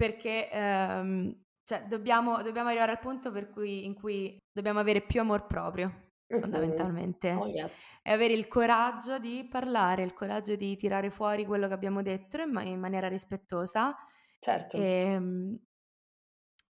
perché, 0.00 0.48
ehm, 0.50 1.42
cioè 1.64 1.84
dobbiamo 1.86 2.42
dobbiamo 2.42 2.68
arrivare 2.68 2.92
al 2.92 2.98
punto 2.98 3.30
per 3.30 3.50
cui 3.50 3.84
in 3.84 3.94
cui 3.94 4.36
dobbiamo 4.52 4.80
avere 4.80 5.02
più 5.02 5.20
amor 5.20 5.46
proprio. 5.46 6.01
Fondamentalmente. 6.40 7.32
Oh 7.32 7.46
yes. 7.46 7.72
E 8.02 8.12
avere 8.12 8.34
il 8.34 8.48
coraggio 8.48 9.18
di 9.18 9.46
parlare, 9.50 10.02
il 10.02 10.12
coraggio 10.12 10.56
di 10.56 10.76
tirare 10.76 11.10
fuori 11.10 11.44
quello 11.46 11.68
che 11.68 11.74
abbiamo 11.74 12.02
detto 12.02 12.40
in, 12.40 12.50
ma- 12.50 12.62
in 12.62 12.78
maniera 12.80 13.08
rispettosa, 13.08 13.96
Certo. 14.38 14.76
ehm, 14.76 15.58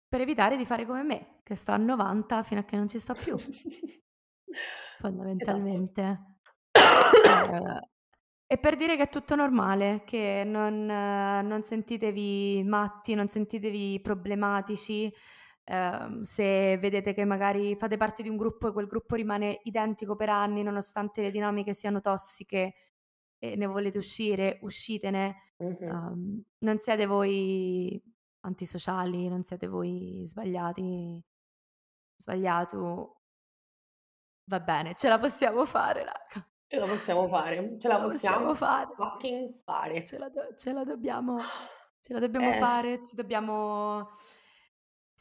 per 0.09 0.21
evitare 0.21 0.57
di 0.57 0.65
fare 0.65 0.85
come 0.87 1.03
me, 1.03 1.41
che 1.45 1.55
sto 1.55 1.73
a 1.73 1.77
90 1.77 2.43
fino 2.43 2.61
a 2.61 2.65
che 2.65 2.77
non 2.77 2.89
ci 2.89 2.99
sto 2.99 3.15
più, 3.15 3.37
Esatto. 3.39 4.03
fondamentalmente. 4.99 6.25
Eh, 6.73 7.89
e 8.53 8.59
per 8.59 8.75
dire 8.75 8.97
che 8.97 9.05
è 9.05 9.09
tutto 9.09 9.37
normale, 9.37 10.03
che 10.05 10.43
non, 10.45 10.91
eh, 10.91 11.43
non 11.43 11.63
sentitevi 11.63 12.65
matti, 12.65 13.15
non 13.15 13.29
sentitevi 13.29 14.01
problematici, 14.01 15.13
ehm, 15.71 16.23
se 16.23 16.77
vedete 16.79 17.13
che 17.15 17.25
magari 17.25 17.77
fate 17.77 17.97
parte 17.97 18.23
di 18.23 18.29
un 18.29 18.37
gruppo 18.37 18.69
e 18.69 18.73
quel 18.73 18.87
gruppo 18.87 19.15
rimane 19.15 19.61
identico 19.65 20.17
per 20.17 20.29
anni 20.29 20.63
nonostante 20.63 21.23
le 21.23 21.31
dinamiche 21.31 21.73
siano 21.73 22.01
tossiche 22.01 22.75
e 23.39 23.57
ne 23.57 23.67
volete 23.67 23.99
uscire, 23.99 24.59
uscitene. 24.63 25.53
Mhm. 25.59 25.77
Ehm, 25.83 26.43
non 26.59 26.79
siete 26.79 27.07
voi 27.07 28.03
antisociali, 28.41 29.29
non 29.29 29.43
siete 29.43 29.67
voi 29.69 30.23
sbagliati, 30.25 31.23
sbagliato. 32.17 33.21
Va 34.51 34.61
bene, 34.61 34.95
ce 34.95 35.09
la 35.09 35.19
possiamo 35.19 35.65
fare, 35.65 36.05
raga. 36.05 36.47
Ce 36.67 36.79
la 36.79 36.87
possiamo 36.87 37.29
fare, 37.29 37.57
ce 37.57 37.63
la 37.63 37.79
Ce 37.79 37.89
la 37.89 37.99
possiamo 38.01 38.53
possiamo 38.53 38.55
fare. 38.55 38.95
fucking 38.95 39.55
fare. 39.65 40.05
Ce 40.05 40.19
la, 40.19 40.29
do- 40.29 40.55
ce 40.57 40.73
la 40.73 40.85
dobbiamo, 40.85 41.39
ce 42.01 42.13
la 42.13 42.19
dobbiamo 42.21 42.51
Eh. 42.51 42.59
fare, 42.59 43.05
ci 43.05 43.15
dobbiamo... 43.17 44.09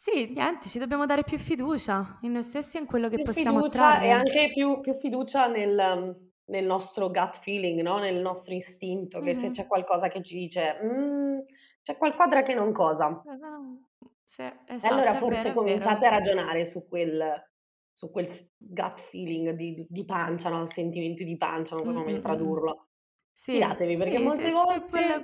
Sì, 0.01 0.31
niente, 0.31 0.69
ci 0.69 0.79
dobbiamo 0.79 1.05
dare 1.05 1.23
più 1.25 1.37
fiducia 1.37 2.19
in 2.21 2.31
noi 2.31 2.41
stessi 2.43 2.77
e 2.77 2.79
in 2.79 2.85
quello 2.85 3.09
che 3.09 3.19
Più 3.19 3.23
possiamo 3.23 3.61
fiducia 3.65 3.99
e 4.01 4.09
anche 4.09 4.49
più, 4.53 4.79
più 4.81 4.93
fiducia 4.95 5.47
nel, 5.47 6.31
nel 6.45 6.65
nostro 6.65 7.09
gut 7.09 7.35
feeling, 7.37 7.81
no? 7.81 7.97
Nel 7.97 8.19
nostro 8.21 8.53
istinto, 8.53 9.21
che 9.21 9.35
se 9.35 9.49
Mhm. 9.49 9.51
c'è 9.51 9.65
qualcosa 9.67 10.07
che 10.09 10.21
ci 10.23 10.35
dice 10.35 10.77
"Mm, 10.83 11.39
c'è 11.81 11.97
qualquadra 11.97 12.41
che 12.43 12.53
non 12.53 12.71
cosa. 12.71 13.27
Sì, 14.23 14.43
E 14.81 14.87
esatto, 14.87 14.87
allora 14.87 15.17
è 15.17 15.23
forse 15.23 15.51
vero, 15.51 15.53
cominciate 15.53 16.05
a 16.05 16.09
ragionare 16.09 16.65
su 16.65 16.87
quel, 16.87 17.49
su 17.91 18.09
quel 18.11 18.27
gut 18.57 18.99
feeling 18.99 19.51
di, 19.51 19.85
di 19.89 20.05
pancia, 20.05 20.49
no? 20.49 20.65
Sentimento 20.67 21.23
di 21.23 21.35
pancia, 21.37 21.75
non 21.75 21.83
so 21.85 21.91
Mm, 21.91 21.91
come 21.93 22.13
mm, 22.13 22.23
mm. 22.25 22.59
tradurlo. 22.59 22.88
Sì, 23.41 23.57
Fidatevi, 23.57 23.95
perché 23.95 24.19
sì, 24.19 24.19
molte 24.19 24.51
sì, 24.51 24.51
volte 24.51 24.89
quel- 24.89 25.21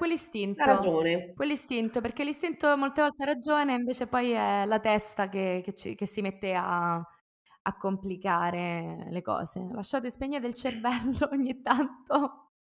ha 0.56 0.66
quell'istinto, 0.68 0.72
ragione. 0.72 1.34
quell'istinto, 1.34 2.00
perché 2.00 2.24
l'istinto 2.24 2.78
molte 2.78 3.02
volte 3.02 3.24
ha 3.24 3.26
ragione, 3.26 3.74
invece 3.74 4.08
poi 4.08 4.32
è 4.32 4.64
la 4.66 4.80
testa 4.80 5.28
che, 5.28 5.62
che 5.64 5.74
ci- 5.74 5.96
che 5.96 6.06
si 6.06 6.22
mette 6.22 6.54
a, 6.54 6.96
a 6.96 7.78
complicare 7.78 9.08
le 9.10 9.22
cose. 9.22 9.68
Lasciate 9.70 10.10
spegnere 10.12 10.48
il 10.48 10.54
cervello 10.54 11.28
ogni 11.32 11.62
tanto. 11.62 12.52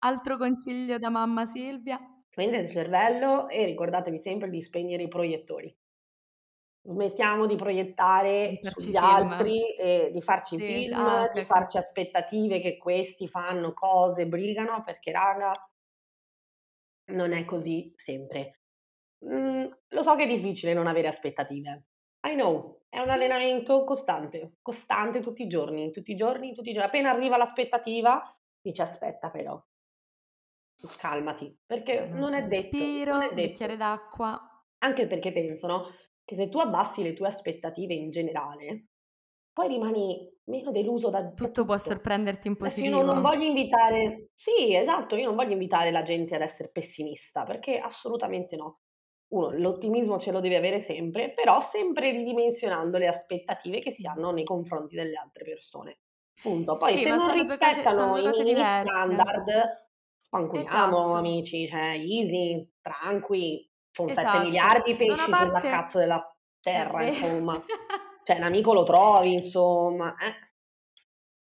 Altro 0.00 0.36
consiglio 0.36 0.98
da 0.98 1.08
mamma 1.10 1.44
Silvia. 1.46 1.98
Spegnete 2.28 2.56
il 2.62 2.68
cervello 2.68 3.48
e 3.48 3.64
ricordatevi 3.66 4.18
sempre 4.18 4.50
di 4.50 4.60
spegnere 4.62 5.04
i 5.04 5.08
proiettori. 5.08 5.72
Smettiamo 6.82 7.46
di 7.46 7.56
Di 7.56 7.56
proiettare 7.56 8.60
farci 8.62 8.80
sugli 8.80 8.96
film. 8.96 9.32
altri 9.32 9.74
e 9.76 10.10
di 10.12 10.22
farci 10.22 10.56
Sì, 10.56 10.64
film, 10.64 10.94
ah, 10.98 11.28
di 11.32 11.44
farci 11.44 11.76
aspettative 11.78 12.60
che 12.60 12.78
questi 12.78 13.28
fanno 13.28 13.72
cose, 13.74 14.26
brigano, 14.26 14.82
perché 14.82 15.12
raga, 15.12 15.52
non 17.12 17.32
è 17.32 17.44
così 17.44 17.92
sempre. 17.96 18.60
Mm, 19.24 19.66
lo 19.88 20.02
so 20.02 20.16
che 20.16 20.24
è 20.24 20.26
difficile 20.26 20.72
non 20.74 20.86
avere 20.86 21.08
aspettative. 21.08 21.84
I 22.22 22.34
know, 22.34 22.84
è 22.88 22.98
un 23.00 23.10
allenamento 23.10 23.84
costante, 23.84 24.56
costante 24.62 25.20
tutti 25.20 25.42
i 25.42 25.46
giorni, 25.48 25.90
tutti 25.90 26.12
i 26.12 26.16
giorni, 26.16 26.54
tutti 26.54 26.70
i 26.70 26.72
giorni. 26.72 26.88
Appena 26.88 27.10
arriva 27.10 27.36
l'aspettativa, 27.36 28.22
dici 28.60 28.80
aspetta 28.80 29.30
però, 29.30 29.62
calmati, 30.98 31.56
perché 31.64 32.06
non 32.08 32.34
è 32.34 32.46
detto, 32.46 32.76
Respiro, 32.76 33.12
non 33.12 33.22
è 33.22 33.32
detto. 33.32 33.40
bicchiere 33.50 33.76
d'acqua. 33.76 34.64
Anche 34.78 35.06
perché 35.06 35.32
penso, 35.32 35.66
no, 35.66 35.86
che 36.24 36.34
se 36.34 36.48
tu 36.48 36.58
abbassi 36.58 37.02
le 37.02 37.12
tue 37.14 37.28
aspettative 37.28 37.94
in 37.94 38.10
generale, 38.10 38.86
poi 39.52 39.68
rimani 39.68 40.30
meno 40.44 40.70
deluso 40.72 41.10
da, 41.10 41.22
da 41.22 41.30
Tutto 41.34 41.64
può 41.64 41.76
tutto. 41.76 41.76
sorprenderti 41.76 42.46
in 42.46 42.56
Adesso 42.62 42.84
io 42.84 43.02
non, 43.02 43.20
positivo. 43.20 43.22
voglio 43.22 43.44
invitare, 43.46 44.30
sì, 44.34 44.74
esatto, 44.74 45.16
io 45.16 45.26
non 45.26 45.34
voglio 45.36 45.52
invitare 45.52 45.90
la 45.90 46.02
gente 46.02 46.34
ad 46.34 46.42
essere 46.42 46.70
pessimista, 46.70 47.44
perché 47.44 47.78
assolutamente 47.78 48.56
no. 48.56 48.80
Uno, 49.28 49.50
l'ottimismo 49.52 50.18
ce 50.18 50.30
lo 50.32 50.40
deve 50.40 50.56
avere 50.56 50.80
sempre, 50.80 51.32
però 51.32 51.60
sempre 51.60 52.10
ridimensionando 52.10 52.98
le 52.98 53.06
aspettative 53.06 53.78
che 53.80 53.90
si 53.92 54.06
hanno 54.06 54.30
nei 54.32 54.44
confronti 54.44 54.96
delle 54.96 55.16
altre 55.16 55.44
persone. 55.44 56.00
Punto. 56.40 56.76
Poi 56.76 56.96
Sì, 56.96 57.02
se 57.02 57.10
non 57.10 57.18
cose, 57.18 57.32
rispettano 57.32 58.12
due 58.12 58.20
i 58.20 58.22
cose 58.22 58.42
minimi 58.44 58.64
standard, 58.64 59.88
spanculiamo, 60.16 61.12
Esatto, 61.12 61.16
amici, 61.16 61.66
cioè 61.68 61.94
easy, 61.96 62.68
tranqui, 62.80 63.69
sono 63.92 64.08
7 64.08 64.20
esatto. 64.20 64.44
miliardi 64.44 64.92
di 64.92 64.96
pesci 64.96 65.22
sulla 65.22 65.36
parte 65.50 65.68
cazzo 65.68 65.98
della 65.98 66.36
terra, 66.60 66.98
vero. 66.98 67.10
insomma. 67.12 67.62
Cioè, 68.22 68.36
un 68.36 68.42
amico 68.44 68.72
lo 68.74 68.82
trovi, 68.84 69.32
insomma. 69.32 70.14
Eh. 70.14 70.48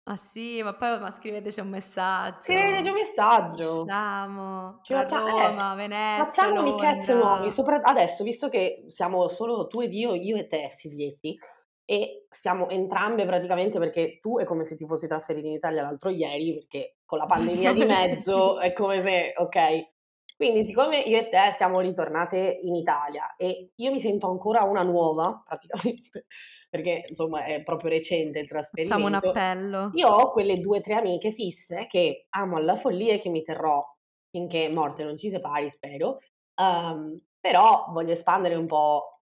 Ah 0.05 0.15
sì, 0.17 0.61
ma 0.63 0.73
poi 0.73 0.99
ma 0.99 1.11
scriveteci 1.11 1.61
un 1.61 1.67
Scriveteci 1.79 2.89
un 2.89 2.93
messaggio. 2.93 2.93
messaggio. 2.93 3.81
Usciamo 3.83 4.79
Ci 4.83 4.91
tra 4.91 5.05
faccia- 5.07 5.43
eh, 5.43 5.47
Roma, 5.47 5.75
Venezia, 5.75 6.25
facciamo 6.25 6.61
Londra. 6.61 7.03
nuovi, 7.13 7.51
sopra- 7.51 7.81
adesso, 7.83 8.23
visto 8.25 8.49
che 8.49 8.83
siamo 8.87 9.29
solo 9.29 9.67
tu 9.67 9.79
ed 9.81 9.93
io, 9.93 10.13
io 10.15 10.35
e 10.35 10.47
te, 10.47 10.67
Silvietti, 10.71 11.37
e 11.85 12.25
siamo 12.29 12.67
entrambe 12.69 13.25
praticamente 13.25 13.79
perché 13.79 14.19
tu 14.19 14.39
è 14.39 14.43
come 14.45 14.63
se 14.65 14.75
ti 14.75 14.85
fossi 14.85 15.07
trasferita 15.07 15.47
in 15.47 15.53
Italia 15.53 15.83
l'altro 15.83 16.09
ieri, 16.09 16.53
perché 16.55 16.97
con 17.05 17.19
la 17.19 17.25
pandemia 17.69 17.71
di 17.71 17.85
mezzo 17.85 18.59
è 18.59 18.73
come 18.73 18.99
se, 18.99 19.33
ok. 19.37 19.91
Quindi, 20.35 20.65
siccome 20.65 20.99
io 20.99 21.17
e 21.19 21.27
te 21.29 21.51
siamo 21.55 21.79
ritornate 21.79 22.59
in 22.63 22.75
Italia 22.75 23.35
e 23.35 23.71
io 23.75 23.91
mi 23.91 23.99
sento 23.99 24.29
ancora 24.29 24.63
una 24.63 24.83
nuova, 24.83 25.41
praticamente, 25.45 26.25
perché 26.69 27.05
insomma 27.07 27.45
è 27.45 27.63
proprio 27.63 27.89
recente 27.91 28.39
il 28.39 28.47
Facciamo 28.75 29.05
un 29.05 29.11
trasferimento, 29.11 29.29
appello. 29.29 29.89
io 29.93 30.07
ho 30.09 30.31
quelle 30.31 30.59
due 30.59 30.79
o 30.79 30.81
tre 30.81 30.95
amiche 30.95 31.31
fisse 31.31 31.85
che 31.87 32.25
amo 32.29 32.57
alla 32.57 32.75
follia 32.75 33.13
e 33.13 33.19
che 33.19 33.29
mi 33.29 33.41
terrò 33.43 33.83
finché 34.29 34.69
morte 34.69 35.03
non 35.03 35.17
ci 35.17 35.29
separi, 35.29 35.69
spero. 35.69 36.17
Ehm, 36.55 37.19
però 37.39 37.87
voglio 37.89 38.11
espandere 38.13 38.55
un 38.55 38.65
po' 38.67 39.21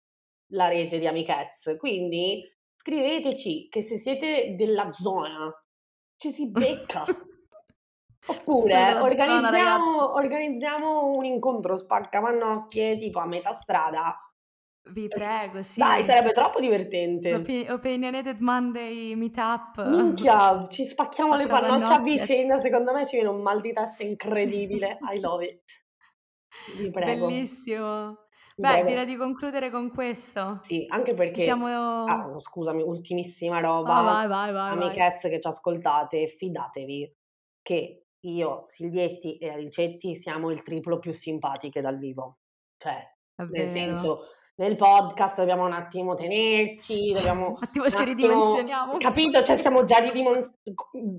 la 0.52 0.68
rete 0.68 1.00
di 1.00 1.08
amichezze, 1.08 1.78
quindi 1.78 2.44
scriveteci 2.76 3.68
che 3.70 3.82
se 3.82 3.98
siete 3.98 4.56
della 4.56 4.92
zona 4.94 5.52
ci 6.18 6.32
si 6.32 6.50
becca. 6.50 7.06
Oppure 8.28 9.00
organizziamo, 9.00 10.14
organizziamo 10.14 11.08
un 11.16 11.26
incontro 11.26 11.76
spaccamannocchie 11.78 12.98
tipo 12.98 13.20
a 13.20 13.26
metà 13.26 13.54
strada. 13.54 14.22
Vi 14.90 15.08
prego, 15.10 15.54
Dai, 15.54 15.64
sì. 15.64 16.06
sarebbe 16.06 16.32
troppo 16.32 16.60
divertente. 16.62 17.34
Opi- 17.34 17.68
Opinionated 17.70 18.40
Monday 18.40 19.16
meetup. 19.16 19.86
Minchia, 19.86 20.66
ci 20.70 20.86
spacchiamo 20.86 21.36
le 21.36 21.46
pannocchie 21.48 21.96
a 21.96 22.00
vicenda, 22.00 22.60
secondo 22.60 22.94
me 22.94 23.06
ci 23.06 23.16
viene 23.18 23.30
un 23.30 23.42
mal 23.42 23.60
di 23.60 23.74
testa 23.74 24.04
incredibile. 24.04 24.98
I 25.14 25.20
love 25.20 25.46
it. 25.46 25.62
Vi 26.78 26.90
prego, 26.92 27.28
Bellissimo. 27.28 28.26
Beh, 28.56 28.70
prego. 28.70 28.88
direi 28.88 29.06
di 29.06 29.16
concludere 29.18 29.70
con 29.70 29.92
questo. 29.92 30.60
Sì, 30.64 30.86
anche 30.90 31.14
perché, 31.14 31.44
siamo... 31.44 31.68
ah, 31.68 32.30
oh, 32.30 32.40
scusami, 32.40 32.82
ultimissima 32.82 33.58
Ah, 33.58 33.62
roba, 33.62 34.02
vai, 34.02 34.28
vai, 34.28 34.52
vai, 34.52 34.76
vai. 34.76 34.84
amichezze 34.88 35.30
che 35.30 35.40
ci 35.40 35.48
ascoltate, 35.48 36.28
fidatevi 36.28 37.14
che 37.62 38.07
io, 38.34 38.66
Silvietti 38.68 39.38
e 39.38 39.50
Alicetti 39.50 40.16
siamo 40.16 40.52
il 40.52 40.62
triplo 40.62 41.00
più 41.00 41.12
simpatiche 41.12 41.82
dal 41.82 41.98
vivo. 41.98 42.40
Cioè, 42.78 43.16
È 43.36 43.44
nel 43.44 43.70
senso, 43.70 44.28
nel 44.56 44.76
podcast 44.76 45.38
dobbiamo 45.38 45.66
un 45.66 45.74
attimo 45.74 46.16
tenerci, 46.16 47.12
dobbiamo 47.12 47.50
Un 47.50 47.58
attimo 47.60 47.90
ci 47.90 48.04
ridimensioniamo 48.04 48.98
capito? 48.98 49.44
Cioè, 49.44 49.58
siamo 49.58 49.84
già 49.84 50.00
ridimensionati, 50.00 50.74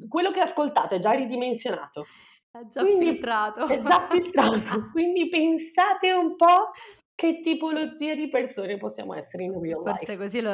quello 0.09 0.31
che 0.31 0.41
ascoltate 0.41 0.97
è 0.97 0.99
già 0.99 1.13
ridimensionato. 1.13 2.07
È 2.51 2.67
già 2.67 2.81
Quindi 2.83 3.11
filtrato. 3.11 3.67
è 3.67 3.81
già 3.81 4.07
filtrato, 4.09 4.89
quindi 4.93 5.29
pensate 5.29 6.13
un 6.13 6.35
po' 6.35 6.71
che 7.19 7.41
tipologia 7.41 8.15
di 8.15 8.29
persone 8.29 8.77
possiamo 8.77 9.13
essere 9.13 9.43
in 9.43 9.61
real 9.61 9.83
Forse 9.83 10.17
così, 10.17 10.41
lo, 10.41 10.53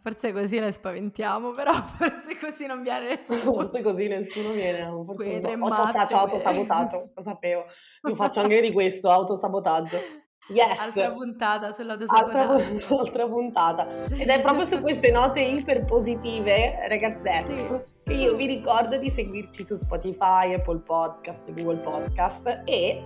forse 0.00 0.30
così 0.32 0.60
le 0.60 0.70
spaventiamo, 0.70 1.50
però 1.50 1.72
forse 1.98 2.38
così 2.38 2.66
non 2.66 2.82
viene 2.82 3.08
nessuno. 3.08 3.54
Forse 3.54 3.82
così 3.82 4.06
nessuno 4.06 4.52
viene, 4.52 4.88
forse 5.04 5.40
tre 5.40 5.54
ho, 5.54 5.66
ho, 5.66 6.06
ci 6.06 6.14
ho 6.14 6.18
autosabotato, 6.18 7.10
lo 7.16 7.20
sapevo. 7.20 7.64
Io 8.08 8.14
faccio 8.14 8.38
anche 8.38 8.60
di 8.60 8.70
questo, 8.70 9.10
autosabotaggio. 9.10 9.96
Yes! 10.50 10.78
Altra 10.78 11.10
puntata 11.10 11.66
Altra, 11.66 11.72
sull'autosabotaggio. 11.72 12.96
altra 12.96 13.26
puntata. 13.26 14.04
Ed 14.10 14.28
è 14.28 14.40
proprio 14.40 14.66
su 14.66 14.80
queste 14.82 15.10
note 15.10 15.40
iper 15.40 15.84
positive, 15.84 16.78
Sì. 16.80 16.88
ragazzetti, 16.90 17.54
che 18.04 18.12
io 18.12 18.36
vi 18.36 18.46
ricordo 18.46 18.98
di 18.98 19.10
seguirci 19.10 19.64
su 19.64 19.74
Spotify, 19.74 20.54
Apple 20.54 20.78
Podcast, 20.86 21.52
Google 21.52 21.78
Podcast 21.82 22.62
e 22.66 23.02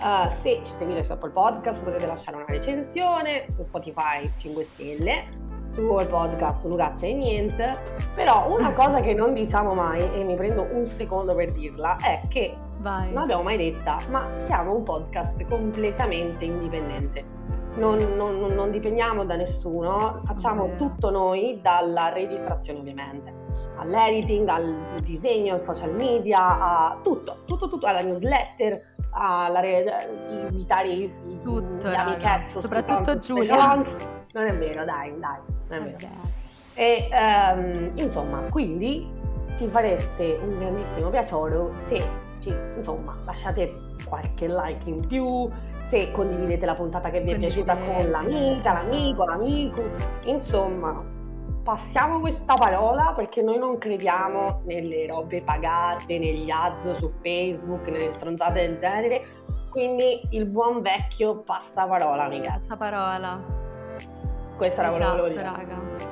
uh, 0.00 0.28
se 0.28 0.60
ci 0.62 0.72
seguite 0.72 1.02
su 1.02 1.12
Apple 1.12 1.30
Podcast 1.30 1.82
potete 1.82 2.06
lasciare 2.06 2.36
una 2.36 2.46
recensione, 2.48 3.46
su 3.48 3.62
Spotify 3.62 4.30
5 4.38 4.64
stelle 4.64 5.54
su 5.76 5.82
Google 5.82 6.06
Podcast, 6.06 6.64
Lugazza 6.64 7.04
e 7.04 7.12
niente, 7.12 7.78
però 8.14 8.50
una 8.50 8.72
cosa 8.74 9.00
che 9.00 9.12
non 9.12 9.34
diciamo 9.34 9.74
mai, 9.74 10.08
e 10.14 10.24
mi 10.24 10.34
prendo 10.34 10.66
un 10.72 10.86
secondo 10.86 11.34
per 11.34 11.52
dirla, 11.52 11.96
è 11.96 12.20
che 12.28 12.56
Vai. 12.78 13.12
non 13.12 13.20
l'abbiamo 13.20 13.42
mai 13.42 13.58
detta, 13.58 13.98
ma 14.08 14.26
siamo 14.46 14.74
un 14.74 14.82
podcast 14.84 15.44
completamente 15.44 16.46
indipendente. 16.46 17.24
Non, 17.76 17.98
non- 18.16 18.38
non- 18.54 18.70
dipendiamo 18.70 19.26
da 19.26 19.36
nessuno, 19.36 20.20
facciamo 20.24 20.64
Vero. 20.64 20.76
tutto 20.78 21.10
noi, 21.10 21.60
dalla 21.60 22.08
registrazione 22.08 22.78
ovviamente, 22.78 23.34
all'editing, 23.76 24.48
al 24.48 24.94
disegno, 25.02 25.52
al 25.52 25.60
social 25.60 25.92
media, 25.92 26.58
a 26.58 26.98
tutto, 27.02 27.42
tutto, 27.44 27.68
tutto, 27.68 27.84
alla 27.84 28.00
newsletter, 28.00 28.94
alla 29.16 29.60
re- 29.60 30.08
invitare 30.30 30.88
i, 30.88 31.02
i- 31.04 31.40
Tutto, 31.42 31.88
gli 31.88 31.92
raga. 31.92 32.02
amichetto, 32.02 32.58
Soprattutto 32.58 33.18
Giulia. 33.18 33.74
Non 33.74 34.46
è 34.46 34.54
vero, 34.56 34.84
dai, 34.84 35.18
dai, 35.18 35.38
non 35.68 35.78
è 35.78 35.82
vero. 35.82 35.96
Vabbè. 36.00 36.34
E 36.74 37.08
ehm, 37.10 37.92
insomma, 37.94 38.40
quindi 38.50 39.08
ci 39.56 39.66
fareste 39.68 40.38
un 40.42 40.58
grandissimo 40.58 41.08
piacere 41.08 41.68
se 41.86 42.06
ci, 42.42 42.54
insomma, 42.76 43.16
lasciate 43.24 43.94
qualche 44.06 44.46
like 44.46 44.88
in 44.90 45.06
più, 45.06 45.48
se 45.88 46.10
condividete 46.10 46.66
la 46.66 46.74
puntata 46.74 47.08
che 47.10 47.20
vi 47.20 47.32
è 47.32 47.38
piaciuta 47.38 47.74
con 47.76 48.10
l'amica, 48.10 48.72
esatto. 48.72 48.90
l'amico, 48.90 49.24
l'amico. 49.24 49.82
Insomma, 50.24 51.02
passiamo 51.66 52.20
questa 52.20 52.54
parola 52.54 53.12
perché 53.16 53.42
noi 53.42 53.58
non 53.58 53.76
crediamo 53.76 54.60
nelle 54.66 55.04
robe 55.08 55.42
pagate, 55.42 56.16
negli 56.16 56.48
ads 56.48 56.96
su 56.98 57.08
Facebook, 57.20 57.88
nelle 57.88 58.12
stronzate 58.12 58.60
del 58.68 58.76
genere. 58.76 59.26
Quindi 59.68 60.20
il 60.30 60.46
buon 60.46 60.80
vecchio 60.80 61.40
passaparola, 61.40 62.22
amica. 62.22 62.52
Questa 62.52 62.76
parola. 62.76 63.42
Questa 64.56 64.82
era 64.82 64.90
quello 64.90 65.04
che 65.04 65.10
volevo 65.10 65.26
Esatto, 65.26 65.56
dire. 65.56 65.66
raga. 65.66 66.04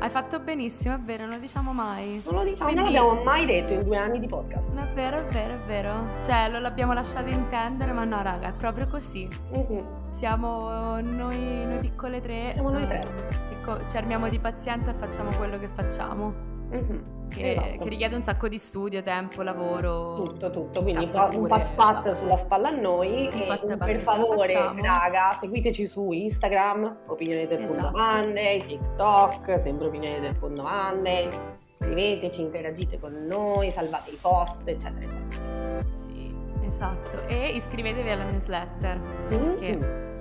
Hai 0.00 0.10
fatto 0.10 0.40
benissimo, 0.40 0.94
è 0.96 0.98
vero, 0.98 1.22
non 1.24 1.34
lo 1.34 1.38
diciamo 1.38 1.72
mai. 1.72 2.20
Non 2.24 2.34
lo 2.34 2.42
diciamo, 2.42 2.70
non 2.70 2.80
Quindi- 2.82 2.92
l'abbiamo 2.98 3.22
mai 3.22 3.46
detto 3.46 3.72
in 3.74 3.84
due 3.84 3.96
anni 3.96 4.18
di 4.18 4.26
podcast. 4.26 4.74
È 4.76 4.94
vero, 4.94 5.18
è 5.20 5.24
vero, 5.26 5.54
è 5.54 5.60
vero. 5.60 6.10
Cioè, 6.24 6.48
lo 6.50 6.58
l'abbiamo 6.58 6.92
lasciato 6.92 7.30
intendere, 7.30 7.92
ma 7.92 8.02
no, 8.04 8.20
raga, 8.20 8.48
è 8.48 8.52
proprio 8.52 8.88
così. 8.88 9.28
Mhm. 9.52 10.10
Siamo 10.10 11.00
noi, 11.00 11.64
noi 11.66 11.78
piccole 11.78 12.20
tre. 12.20 12.50
Siamo 12.52 12.70
noi 12.70 12.86
tre. 12.86 13.46
Eh, 13.72 13.76
che 13.76 13.82
co- 13.84 13.88
ci 13.90 13.96
armiamo 13.96 14.28
di 14.28 14.38
pazienza 14.38 14.90
e 14.90 14.94
facciamo 14.94 15.30
quello 15.36 15.58
che 15.58 15.68
facciamo. 15.68 16.32
Mhm. 16.70 17.16
Che, 17.28 17.50
Esatto. 17.52 17.84
che 17.84 17.88
richiede 17.90 18.14
un 18.16 18.22
sacco 18.22 18.48
di 18.48 18.56
studio, 18.58 19.02
tempo, 19.02 19.42
lavoro. 19.42 20.14
Tutto, 20.24 20.50
tutto. 20.50 20.82
Quindi 20.82 21.06
fa- 21.06 21.28
un 21.32 21.46
pat 21.46 21.74
pat 21.74 22.06
esatto. 22.06 22.14
sulla 22.14 22.36
spalla 22.36 22.68
a 22.68 22.72
noi 22.72 23.28
Un 23.32 23.40
e 23.42 23.46
pat 23.46 23.66
pat 23.66 23.84
per 23.84 24.00
favore, 24.00 24.52
raga, 24.80 25.36
seguiteci 25.38 25.86
su 25.86 26.10
Instagram, 26.12 26.96
opinioni 27.06 27.46
del 27.46 27.62
Esatto. 27.64 27.96
Monday, 27.96 28.64
TikTok, 28.66 29.60
sempre 29.60 29.86
opinioni 29.88 30.20
del 30.20 30.34
punto 30.36 30.62
Monday. 30.62 31.28
Scriveteci, 31.74 32.40
interagite 32.40 32.98
con 32.98 33.12
noi, 33.26 33.70
salvate 33.70 34.10
i 34.10 34.18
post, 34.20 34.66
eccetera, 34.66 35.04
eccetera. 35.04 35.84
Sì, 35.90 36.34
esatto. 36.62 37.22
E 37.28 37.50
iscrivetevi 37.50 38.10
alla 38.10 38.24
newsletter. 38.24 38.98
Perché 39.28 40.16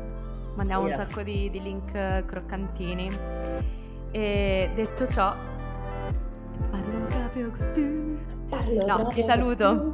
Mandiamo 0.58 0.84
un 0.84 0.88
Yes. 0.90 0.98
sacco 0.98 1.22
di, 1.22 1.50
di 1.52 1.62
link 1.62 1.94
eh, 1.94 2.24
croccantini. 2.26 3.10
E 4.12 4.72
detto 4.74 5.08
ciò, 5.08 5.36
parlo 6.72 7.06
proprio 7.06 7.52
con 7.52 7.70
te. 7.74 8.18
Parlo 8.50 8.86
No, 8.86 9.08
vi 9.14 9.22
saluto. 9.22 9.94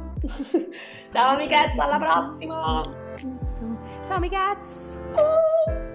Ciao 1.12 1.34
amichezza, 1.34 1.84
alla 1.84 1.98
prossima! 1.98 2.82
Ciao, 4.04 4.18
mi 4.18 4.28
cazzo! 4.30 4.98
Uh. 5.00 5.93